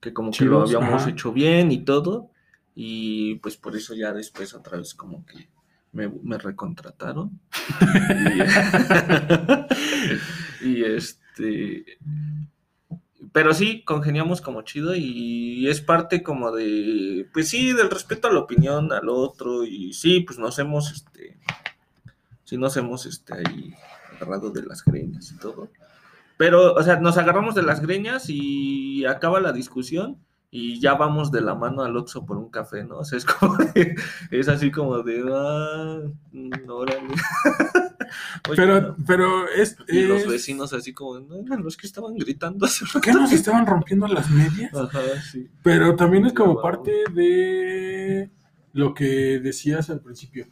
que 0.05 0.13
como 0.13 0.31
que 0.33 0.45
lo 0.45 0.61
habíamos 0.61 1.03
ajá. 1.03 1.11
hecho 1.11 1.33
bien 1.33 1.73
y 1.73 1.79
todo. 1.79 2.31
Y 2.75 3.37
pues 3.37 3.57
por 3.57 3.75
eso 3.75 3.95
ya 3.95 4.13
después 4.13 4.53
otra 4.53 4.77
vez 4.77 4.95
como 4.95 5.25
que 5.25 5.49
me, 5.93 6.13
me 6.23 6.37
recontrataron. 6.37 7.41
y, 10.61 10.69
y 10.69 10.85
este... 10.85 11.87
Pero 13.33 13.55
sí, 13.55 13.83
congeniamos 13.85 14.43
como 14.43 14.63
chido 14.63 14.95
y 14.95 15.67
es 15.69 15.81
parte 15.81 16.23
como 16.23 16.53
de, 16.53 17.27
pues 17.33 17.49
sí, 17.49 17.73
del 17.73 17.91
respeto 17.91 18.29
a 18.29 18.33
la 18.33 18.41
opinión 18.41 18.93
al 18.93 19.09
otro 19.09 19.65
y 19.65 19.95
sí, 19.95 20.21
pues 20.21 20.39
nos 20.39 20.59
hemos, 20.61 20.93
este, 20.93 21.39
sí 22.45 22.57
nos 22.59 22.77
hemos, 22.77 23.07
este, 23.07 23.35
ahí 23.35 23.75
agarrado 24.15 24.51
de 24.51 24.63
las 24.63 24.85
greñas 24.85 25.33
y 25.33 25.39
todo. 25.39 25.69
Pero, 26.37 26.75
o 26.75 26.83
sea, 26.83 26.99
nos 27.01 27.17
agarramos 27.19 27.55
de 27.55 27.63
las 27.63 27.81
greñas 27.81 28.25
y 28.29 29.05
acaba 29.05 29.41
la 29.41 29.53
discusión 29.53 30.19
y 30.51 30.79
ya 30.81 30.95
vamos 30.95 31.33
de 31.33 31.41
la 31.41 31.55
mano 31.57 31.83
al 31.83 31.97
Oxxo 31.97 32.25
por 32.27 32.37
un 32.37 32.49
café, 32.51 32.85
¿no? 32.85 32.99
O 32.99 33.05
sea, 33.05 33.19
es 33.19 33.25
como 33.25 33.57
de- 33.57 33.95
es 34.31 34.49
así 34.49 34.71
como 34.71 35.03
de, 35.03 35.25
ah, 35.33 35.99
órale. 36.69 37.09
Oye, 38.49 38.57
Pero, 38.57 38.97
pero 39.07 39.49
es, 39.49 39.77
Y 39.89 40.03
los 40.03 40.27
vecinos 40.27 40.73
así 40.73 40.93
como, 40.93 41.19
no 41.21 41.37
eran 41.37 41.63
los 41.65 41.77
que 41.77 41.87
estaban 41.87 42.15
gritando 42.17 42.67
hace 42.67 42.85
rato. 42.85 43.01
¿Qué 43.01 43.13
nos 43.13 43.33
estaban 43.33 43.67
rompiendo 43.67 44.07
las 44.07 44.31
medias? 44.31 44.73
Ajá, 44.77 45.01
sí. 45.31 45.49
Pero 45.63 45.97
también 45.97 46.27
es 46.27 46.33
como 46.33 46.61
parte 46.61 46.93
de 47.13 48.31
lo 48.73 48.93
que 48.95 49.39
decías 49.41 49.91
al 49.91 50.01
principio, 50.01 50.47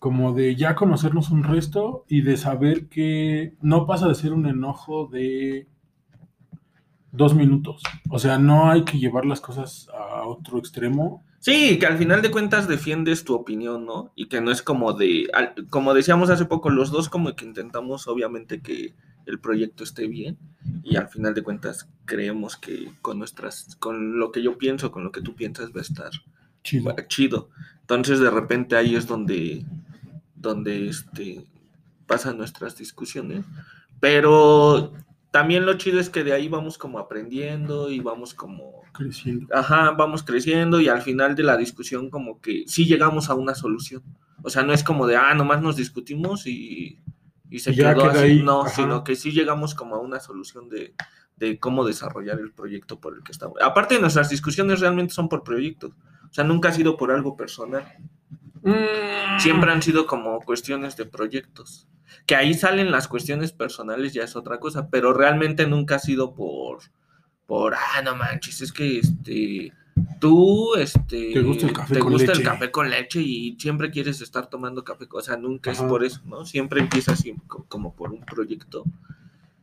como 0.00 0.32
de 0.32 0.56
ya 0.56 0.74
conocernos 0.74 1.30
un 1.30 1.44
resto 1.44 2.04
y 2.08 2.22
de 2.22 2.36
saber 2.36 2.88
que 2.88 3.54
no 3.60 3.86
pasa 3.86 4.08
de 4.08 4.16
ser 4.16 4.32
un 4.32 4.46
enojo 4.46 5.06
de 5.06 5.68
dos 7.12 7.36
minutos. 7.36 7.82
O 8.08 8.18
sea, 8.18 8.38
no 8.38 8.68
hay 8.68 8.84
que 8.84 8.98
llevar 8.98 9.24
las 9.24 9.40
cosas 9.40 9.88
a 9.94 10.26
otro 10.26 10.58
extremo 10.58 11.22
Sí, 11.40 11.78
que 11.78 11.86
al 11.86 11.96
final 11.96 12.20
de 12.20 12.30
cuentas 12.30 12.68
defiendes 12.68 13.24
tu 13.24 13.34
opinión, 13.34 13.86
¿no? 13.86 14.12
Y 14.14 14.28
que 14.28 14.42
no 14.42 14.50
es 14.50 14.60
como 14.60 14.92
de, 14.92 15.26
como 15.70 15.94
decíamos 15.94 16.28
hace 16.28 16.44
poco, 16.44 16.68
los 16.68 16.90
dos 16.90 17.08
como 17.08 17.34
que 17.34 17.46
intentamos 17.46 18.08
obviamente 18.08 18.60
que 18.60 18.94
el 19.24 19.40
proyecto 19.40 19.82
esté 19.82 20.06
bien 20.06 20.36
y 20.84 20.96
al 20.96 21.08
final 21.08 21.32
de 21.32 21.42
cuentas 21.42 21.88
creemos 22.04 22.58
que 22.58 22.92
con 23.00 23.18
nuestras, 23.18 23.74
con 23.76 24.18
lo 24.18 24.32
que 24.32 24.42
yo 24.42 24.58
pienso, 24.58 24.92
con 24.92 25.02
lo 25.02 25.12
que 25.12 25.22
tú 25.22 25.34
piensas 25.34 25.70
va 25.70 25.78
a 25.78 25.82
estar 25.82 26.10
Chido. 26.62 26.94
chido. 27.08 27.48
Entonces 27.80 28.20
de 28.20 28.30
repente 28.30 28.76
ahí 28.76 28.94
es 28.94 29.06
donde, 29.06 29.64
donde 30.40 30.88
este, 30.88 31.46
pasan 32.06 32.38
nuestras 32.38 32.76
discusiones. 32.76 33.44
Pero 34.00 34.92
también 35.30 35.66
lo 35.66 35.74
chido 35.74 36.00
es 36.00 36.10
que 36.10 36.24
de 36.24 36.32
ahí 36.32 36.48
vamos 36.48 36.78
como 36.78 36.98
aprendiendo 36.98 37.90
y 37.90 38.00
vamos 38.00 38.34
como, 38.34 38.82
Creciendo. 38.92 39.46
ajá, 39.54 39.92
vamos 39.92 40.22
creciendo 40.22 40.80
y 40.80 40.88
al 40.88 41.02
final 41.02 41.34
de 41.36 41.42
la 41.44 41.56
discusión 41.56 42.10
como 42.10 42.40
que 42.40 42.64
sí 42.66 42.86
llegamos 42.86 43.30
a 43.30 43.34
una 43.34 43.54
solución. 43.54 44.02
O 44.42 44.48
sea, 44.50 44.62
no 44.62 44.72
es 44.72 44.82
como 44.82 45.06
de, 45.06 45.16
ah, 45.16 45.34
nomás 45.34 45.60
nos 45.62 45.76
discutimos 45.76 46.46
y, 46.46 46.98
y 47.50 47.58
se 47.58 47.72
Y 47.72 47.76
quedó 47.76 48.06
así. 48.06 48.18
ahí, 48.18 48.42
No, 48.42 48.62
ajá. 48.62 48.70
sino 48.70 49.04
que 49.04 49.14
sí 49.16 49.32
llegamos 49.32 49.74
como 49.74 49.96
a 49.96 50.00
una 50.00 50.18
solución 50.18 50.68
de, 50.70 50.94
de 51.36 51.58
cómo 51.58 51.84
desarrollar 51.84 52.38
el 52.40 52.52
proyecto 52.52 52.98
por 53.00 53.14
el 53.14 53.22
que 53.22 53.32
estamos. 53.32 53.58
Aparte, 53.62 54.00
nuestras 54.00 54.30
discusiones 54.30 54.80
realmente 54.80 55.12
son 55.12 55.28
por 55.28 55.44
proyectos. 55.44 55.92
O 56.30 56.32
sea, 56.32 56.44
nunca 56.44 56.70
ha 56.70 56.72
sido 56.72 56.96
por 56.96 57.10
algo 57.10 57.36
personal. 57.36 57.84
Siempre 59.38 59.72
han 59.72 59.82
sido 59.82 60.06
como 60.06 60.40
cuestiones 60.40 60.96
de 60.96 61.06
proyectos. 61.06 61.86
Que 62.26 62.34
ahí 62.36 62.54
salen 62.54 62.90
las 62.90 63.08
cuestiones 63.08 63.52
personales, 63.52 64.12
ya 64.12 64.24
es 64.24 64.36
otra 64.36 64.58
cosa, 64.58 64.88
pero 64.90 65.12
realmente 65.12 65.66
nunca 65.66 65.96
ha 65.96 65.98
sido 65.98 66.34
por, 66.34 66.78
por, 67.46 67.74
ah, 67.74 68.02
no 68.04 68.16
manches, 68.16 68.60
es 68.60 68.72
que 68.72 68.98
este, 68.98 69.72
tú, 70.20 70.74
este, 70.76 71.32
Te 71.32 71.40
gusta 71.40 71.66
el 71.66 71.72
café 71.72 71.94
te 71.94 72.00
con 72.00 72.12
gusta 72.12 72.32
el 72.32 72.38
leche. 72.38 72.50
café 72.50 72.70
con 72.70 72.90
leche 72.90 73.20
y 73.20 73.56
siempre 73.58 73.90
quieres 73.90 74.20
estar 74.20 74.48
tomando 74.48 74.84
café, 74.84 75.06
o 75.10 75.20
sea, 75.22 75.36
nunca 75.36 75.70
es 75.70 75.80
por 75.80 76.04
eso, 76.04 76.20
¿no? 76.26 76.44
Siempre 76.44 76.80
empieza 76.80 77.12
así 77.12 77.34
co- 77.46 77.64
como 77.68 77.94
por 77.94 78.12
un 78.12 78.20
proyecto. 78.20 78.84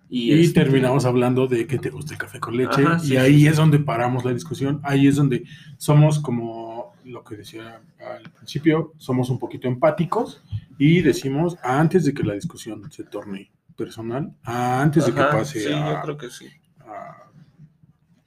Y, 0.09 0.33
Y 0.33 0.41
este, 0.45 0.61
terminamos 0.61 1.05
hablando 1.05 1.47
de 1.47 1.67
que 1.67 1.79
te 1.79 1.89
gusta 1.89 2.13
el 2.13 2.19
café 2.19 2.39
con 2.39 2.55
leche. 2.57 2.81
Ajá, 2.81 2.99
y 3.03 3.17
ahí 3.17 3.39
sí, 3.41 3.47
es 3.47 3.57
donde 3.57 3.79
paramos 3.79 4.23
la 4.23 4.33
discusión. 4.33 4.79
Ahí 4.83 5.05
es 5.07 5.17
donde 5.17 5.43
somos 5.77 6.19
como 6.19 6.66
lo 7.07 7.23
que 7.23 7.37
decía 7.37 7.81
al 7.99 8.29
principio, 8.31 8.93
somos 8.97 9.29
un 9.29 9.39
poquito 9.39 9.67
empáticos 9.67 10.41
y 10.77 11.01
decimos 11.01 11.57
antes 11.63 12.05
de 12.05 12.13
que 12.13 12.23
la 12.23 12.33
discusión 12.33 12.91
se 12.91 13.03
torne 13.03 13.51
personal, 13.75 14.33
antes 14.43 15.05
de 15.05 15.13
que 15.13 15.21
pase 15.21 15.59
sí, 15.61 15.73
a, 15.73 15.93
yo 15.95 16.01
creo 16.01 16.17
que 16.17 16.29
sí. 16.29 16.47
a- 16.79 17.23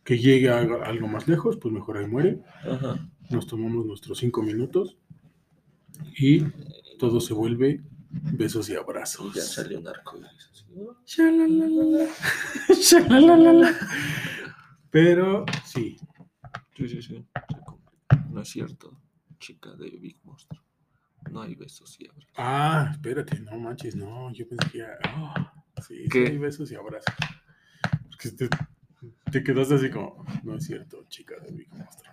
que 0.05 0.18
llegue 0.18 0.49
a 0.51 0.59
algo- 0.59 1.07
más 1.09 1.28
lejos, 1.28 1.57
pues 1.57 1.72
mejor 1.72 1.99
ahí 1.99 2.07
muere. 2.07 2.41
Ajá. 2.64 3.09
Nos 3.31 3.47
tomamos 3.47 3.87
nuestros 3.87 4.18
cinco 4.18 4.43
minutos 4.43 4.97
y 6.18 6.43
todo 6.99 7.20
se 7.20 7.33
vuelve 7.35 7.81
besos 8.11 8.68
y 8.70 8.74
abrazos. 8.74 9.35
Y 9.37 9.39
ya 9.39 9.45
salió 9.45 9.78
un 9.78 9.85
shalalala. 12.74 13.72
Pero 14.91 15.45
sí, 15.64 15.97
Sí, 16.76 16.89
sí, 16.89 17.03
sí. 17.03 17.24
No 18.31 18.41
es 18.43 18.49
cierto, 18.49 18.97
chica 19.39 19.74
de 19.74 19.91
Big 19.91 20.18
Monster. 20.24 20.59
No 21.31 21.43
hay 21.43 21.55
besos 21.55 21.99
y 22.01 22.07
abrazos. 22.07 22.33
Ah, 22.37 22.89
espérate, 22.93 23.41
no 23.41 23.59
manches, 23.59 23.97
no, 23.97 24.33
yo 24.33 24.49
pensé 24.49 24.70
que 24.70 24.83
ah, 25.05 25.53
sí, 25.87 26.07
sí 26.11 26.18
hay 26.18 26.39
besos 26.39 26.70
y 26.70 26.76
abrazos. 26.76 27.14
Porque 28.09 28.31
te, 28.31 28.49
te 29.31 29.43
quedaste 29.43 29.74
así 29.74 29.91
como, 29.91 30.24
no 30.45 30.55
es 30.57 30.64
cierto, 30.64 31.05
chica 31.09 31.35
de 31.41 31.53
Big 31.53 31.68
Monster. 31.74 32.11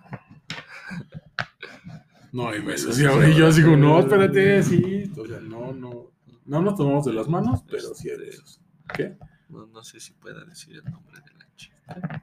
No 2.32 2.48
hay 2.48 2.60
besos 2.60 2.98
y 3.00 3.06
abrazos. 3.06 3.34
Y 3.34 3.38
yo 3.38 3.46
así 3.46 3.62
como, 3.62 3.76
no, 3.76 4.00
espérate, 4.00 4.62
sí. 4.62 5.10
O 5.16 5.26
sea, 5.26 5.40
no, 5.40 5.72
no. 5.72 6.12
No 6.44 6.62
nos 6.62 6.76
tomamos 6.76 7.04
de 7.04 7.12
las 7.12 7.28
manos, 7.28 7.62
pero 7.70 7.94
sí 7.94 8.10
hay 8.10 8.18
besos. 8.18 8.60
¿Qué? 8.94 9.16
No, 9.50 9.66
no 9.66 9.84
sé 9.84 10.00
si 10.00 10.14
pueda 10.14 10.44
decir 10.46 10.76
el 10.76 10.90
nombre 10.90 11.20
de 11.20 11.38
la 11.38 11.56
chica. 11.56 12.22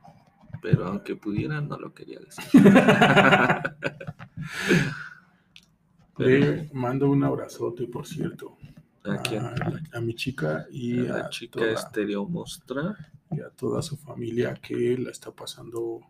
Pero 0.66 0.88
aunque 0.88 1.16
pudiera, 1.16 1.62
no 1.62 1.78
lo 1.78 1.94
quería 1.94 2.20
decir. 2.20 2.44
Le 6.18 6.70
mando 6.74 7.08
un 7.10 7.24
abrazote, 7.24 7.86
por 7.88 8.08
cierto, 8.08 8.58
¿A 9.04 9.18
quién? 9.18 9.46
a, 9.46 9.54
a 9.94 10.02
mi 10.02 10.16
chica 10.16 10.66
y 10.72 11.06
A 11.08 11.14
a, 11.14 11.18
la 11.20 11.30
chica 11.30 11.60
toda, 11.60 11.72
Estereo 11.74 12.26
Mostra. 12.28 12.96
y 13.32 13.42
a 13.42 13.50
toda 13.50 13.82
su 13.84 13.96
familia 13.98 14.56
que 14.56 14.98
la 14.98 15.12
está 15.12 15.30
pasando 15.32 16.02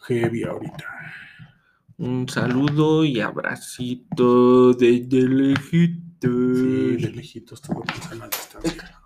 heavy 0.00 0.44
ahorita. 0.44 0.84
Un 1.98 2.26
saludo 2.28 3.04
y 3.04 3.20
abracito 3.20 4.72
desde 4.72 5.28
lejitos. 5.28 6.00
Sí, 6.22 6.96
de 6.96 7.12
lejitos 7.14 7.60
todo 7.60 7.82
con 7.82 8.02
sana 8.02 8.26
distancia. 8.28 8.98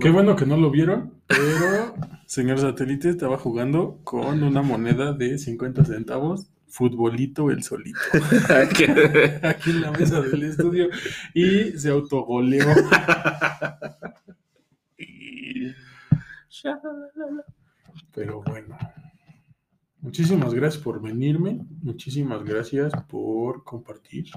Qué 0.00 0.10
bueno 0.10 0.36
que 0.36 0.46
no 0.46 0.56
lo 0.56 0.70
vieron, 0.70 1.14
pero 1.26 1.94
señor 2.26 2.58
satélite 2.58 3.08
estaba 3.08 3.38
jugando 3.38 4.00
con 4.04 4.42
una 4.42 4.62
moneda 4.62 5.12
de 5.12 5.38
50 5.38 5.84
centavos, 5.84 6.48
futbolito 6.68 7.50
el 7.50 7.62
solito, 7.62 7.98
aquí 8.60 8.84
en 8.84 9.80
la 9.80 9.90
mesa 9.92 10.20
del 10.20 10.42
estudio 10.42 10.88
y 11.34 11.78
se 11.78 11.90
autogoleó. 11.90 12.66
Pero 18.12 18.42
bueno, 18.42 18.76
muchísimas 20.00 20.52
gracias 20.54 20.82
por 20.82 21.00
venirme, 21.02 21.60
muchísimas 21.82 22.42
gracias 22.44 22.92
por 23.08 23.62
compartir, 23.62 24.30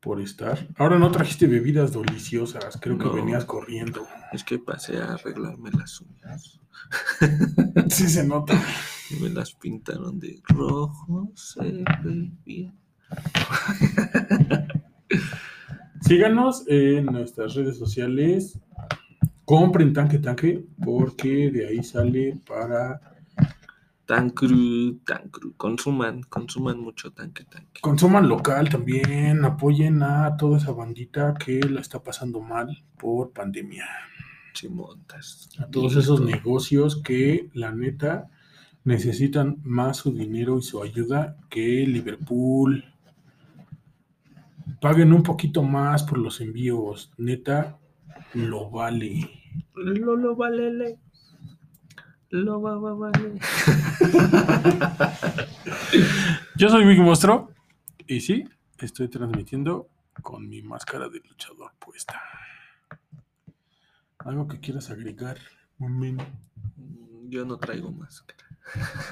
por 0.00 0.20
estar. 0.20 0.66
Ahora 0.76 0.98
no 0.98 1.10
trajiste 1.10 1.46
bebidas 1.46 1.92
deliciosas, 1.92 2.78
creo 2.80 2.98
que 2.98 3.08
venías 3.08 3.44
corriendo. 3.44 4.06
Es 4.32 4.42
que 4.44 4.58
pasé 4.58 4.98
a 4.98 5.14
arreglarme 5.14 5.70
las 5.70 6.00
uñas. 6.00 6.60
Sí 7.88 8.08
se 8.08 8.26
nota. 8.26 8.60
Y 9.10 9.22
me 9.22 9.28
las 9.30 9.52
pintaron 9.52 10.18
de 10.18 10.40
rojo, 10.48 11.30
se 11.34 11.84
ve 12.02 12.32
bien. 12.44 12.74
Síganos 16.00 16.64
en 16.68 17.06
nuestras 17.06 17.54
redes 17.54 17.78
sociales. 17.78 18.58
Compren 19.44 19.92
tanque 19.92 20.18
tanque 20.18 20.64
porque 20.82 21.50
de 21.50 21.66
ahí 21.68 21.82
sale 21.82 22.40
para 22.46 23.09
Tan 24.10 24.30
cru, 24.30 24.98
tan 25.06 25.28
cru. 25.28 25.54
Consuman, 25.56 26.22
consuman 26.24 26.80
mucho 26.80 27.12
tanque, 27.12 27.44
tanque. 27.44 27.80
consuman 27.80 28.28
local 28.28 28.68
también, 28.68 29.44
apoyen 29.44 30.02
a 30.02 30.36
toda 30.36 30.58
esa 30.58 30.72
bandita 30.72 31.34
que 31.34 31.60
la 31.60 31.80
está 31.80 32.02
pasando 32.02 32.40
mal 32.40 32.82
por 32.98 33.30
pandemia. 33.30 33.86
Si 34.52 34.68
montas. 34.68 35.48
A 35.60 35.66
todos 35.70 35.94
esos 35.94 36.20
negocios 36.22 37.00
que 37.00 37.50
la 37.54 37.70
neta 37.70 38.28
necesitan 38.82 39.60
más 39.62 39.98
su 39.98 40.12
dinero 40.12 40.58
y 40.58 40.62
su 40.62 40.82
ayuda 40.82 41.36
que 41.48 41.86
Liverpool. 41.86 42.84
Paguen 44.80 45.12
un 45.12 45.22
poquito 45.22 45.62
más 45.62 46.02
por 46.02 46.18
los 46.18 46.40
envíos, 46.40 47.12
neta 47.16 47.78
lo 48.34 48.70
vale. 48.70 49.30
Lo, 49.76 50.16
lo 50.16 50.34
vale. 50.34 50.98
Lo 52.30 52.60
va, 52.62 52.76
va, 52.78 52.94
vale. 52.94 53.30
Yo 56.56 56.68
soy 56.68 56.84
Big 56.86 57.00
Monstruo 57.00 57.50
y 58.06 58.20
sí, 58.20 58.44
estoy 58.78 59.08
transmitiendo 59.08 59.88
con 60.22 60.48
mi 60.48 60.62
máscara 60.62 61.08
de 61.08 61.20
luchador 61.28 61.72
puesta. 61.78 62.20
¿Algo 64.18 64.46
que 64.46 64.60
quieras 64.60 64.90
agregar? 64.90 65.38
Momen? 65.78 66.18
Yo 67.28 67.44
no 67.44 67.56
traigo 67.58 67.90
máscara. 67.90 68.38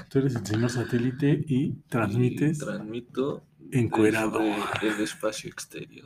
Tú 0.09 0.19
eres 0.19 0.35
el 0.35 0.45
señor 0.45 0.69
satélite 0.69 1.43
y 1.47 1.73
transmites, 1.89 2.57
Y 2.57 2.59
transmito 2.61 3.43
encuerado. 3.71 4.39
desde 4.81 4.97
el 4.97 5.01
espacio 5.03 5.49
exterior. 5.49 6.05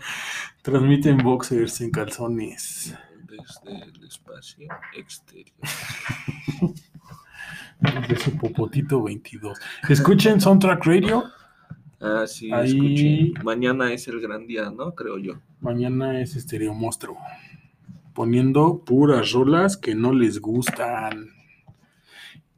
transmite 0.63 1.09
en 1.09 1.17
boxers, 1.17 1.81
en 1.81 1.91
calzones. 1.91 2.95
Desde 3.27 3.83
el 3.83 4.03
espacio 4.05 4.67
exterior. 4.95 5.55
De 7.79 8.15
su 8.15 8.37
popotito 8.37 9.03
22. 9.03 9.57
Escuchen 9.89 10.39
Soundtrack 10.39 10.85
Radio. 10.85 11.23
Ah, 11.99 12.25
sí, 12.27 12.51
Ahí- 12.51 12.69
escuché. 12.69 13.43
Mañana 13.43 13.91
es 13.93 14.07
el 14.07 14.19
gran 14.21 14.45
día, 14.47 14.69
¿no? 14.69 14.93
Creo 14.95 15.17
yo. 15.17 15.33
Mañana 15.61 16.19
es 16.19 16.35
Estereo 16.35 16.73
Monstruo. 16.73 17.17
Poniendo 18.13 18.83
puras 18.85 19.31
rolas 19.31 19.77
que 19.77 19.95
no 19.95 20.13
les 20.13 20.39
gustan. 20.39 21.29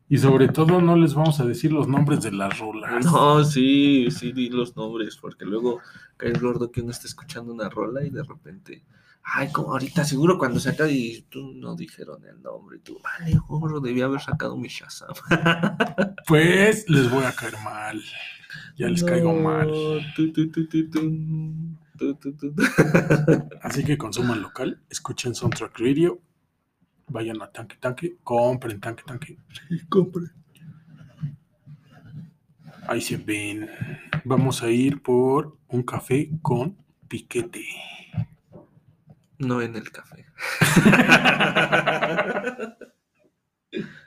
Y 0.07 0.17
sobre 0.19 0.49
todo 0.49 0.81
no 0.81 0.95
les 0.95 1.15
vamos 1.15 1.39
a 1.39 1.45
decir 1.45 1.73
los 1.73 1.87
nombres 1.87 2.21
de 2.21 2.31
las 2.31 2.59
rolas. 2.59 3.03
No, 3.05 3.43
sí, 3.43 4.07
sí, 4.11 4.31
di 4.33 4.49
los 4.49 4.75
nombres, 4.75 5.17
porque 5.17 5.45
luego 5.45 5.79
cae 6.17 6.29
el 6.29 6.39
gordo 6.39 6.71
que 6.71 6.81
uno 6.81 6.91
está 6.91 7.07
escuchando 7.07 7.51
una 7.53 7.69
rola 7.69 8.03
y 8.03 8.11
de 8.11 8.21
repente, 8.21 8.83
Ay, 9.27 9.51
como 9.51 9.71
ahorita 9.71 10.05
seguro 10.05 10.37
cuando 10.37 10.59
saca 10.59 10.87
y 10.87 11.25
tú 11.29 11.51
no 11.55 11.75
dijeron 11.75 12.23
el 12.25 12.43
nombre 12.43 12.77
y 12.77 12.81
tú, 12.81 13.01
vale, 13.01 13.35
gorro, 13.47 13.79
debía 13.79 14.05
haber 14.05 14.21
sacado 14.21 14.55
mi 14.55 14.67
Shazam. 14.67 15.15
Pues 16.27 16.89
les 16.89 17.09
voy 17.09 17.23
a 17.23 17.31
caer 17.31 17.55
mal. 17.63 18.01
Ya 18.77 18.87
les 18.87 19.03
caigo 19.03 19.33
mal. 19.33 19.71
Tu, 20.15 20.31
tu, 20.31 20.49
tu. 20.49 20.65
Así 23.61 23.83
que 23.83 23.97
consuman 23.97 24.41
local, 24.41 24.81
escuchen 24.89 25.33
Soundtrack 25.33 25.79
Radio, 25.79 26.21
vayan 27.07 27.41
a 27.41 27.51
Tanque 27.51 27.77
Tanque, 27.79 28.17
compren 28.23 28.79
Tanque 28.79 29.03
Tanque. 29.05 29.37
Sí, 29.69 29.85
compre. 29.87 30.25
Ahí 32.87 33.01
se 33.01 33.17
ven. 33.17 33.69
Vamos 34.23 34.61
a 34.61 34.69
ir 34.69 35.01
por 35.01 35.57
un 35.67 35.83
café 35.83 36.29
con 36.41 36.77
piquete. 37.07 37.65
No 39.39 39.61
en 39.61 39.75
el 39.75 39.91
café. 39.91 40.25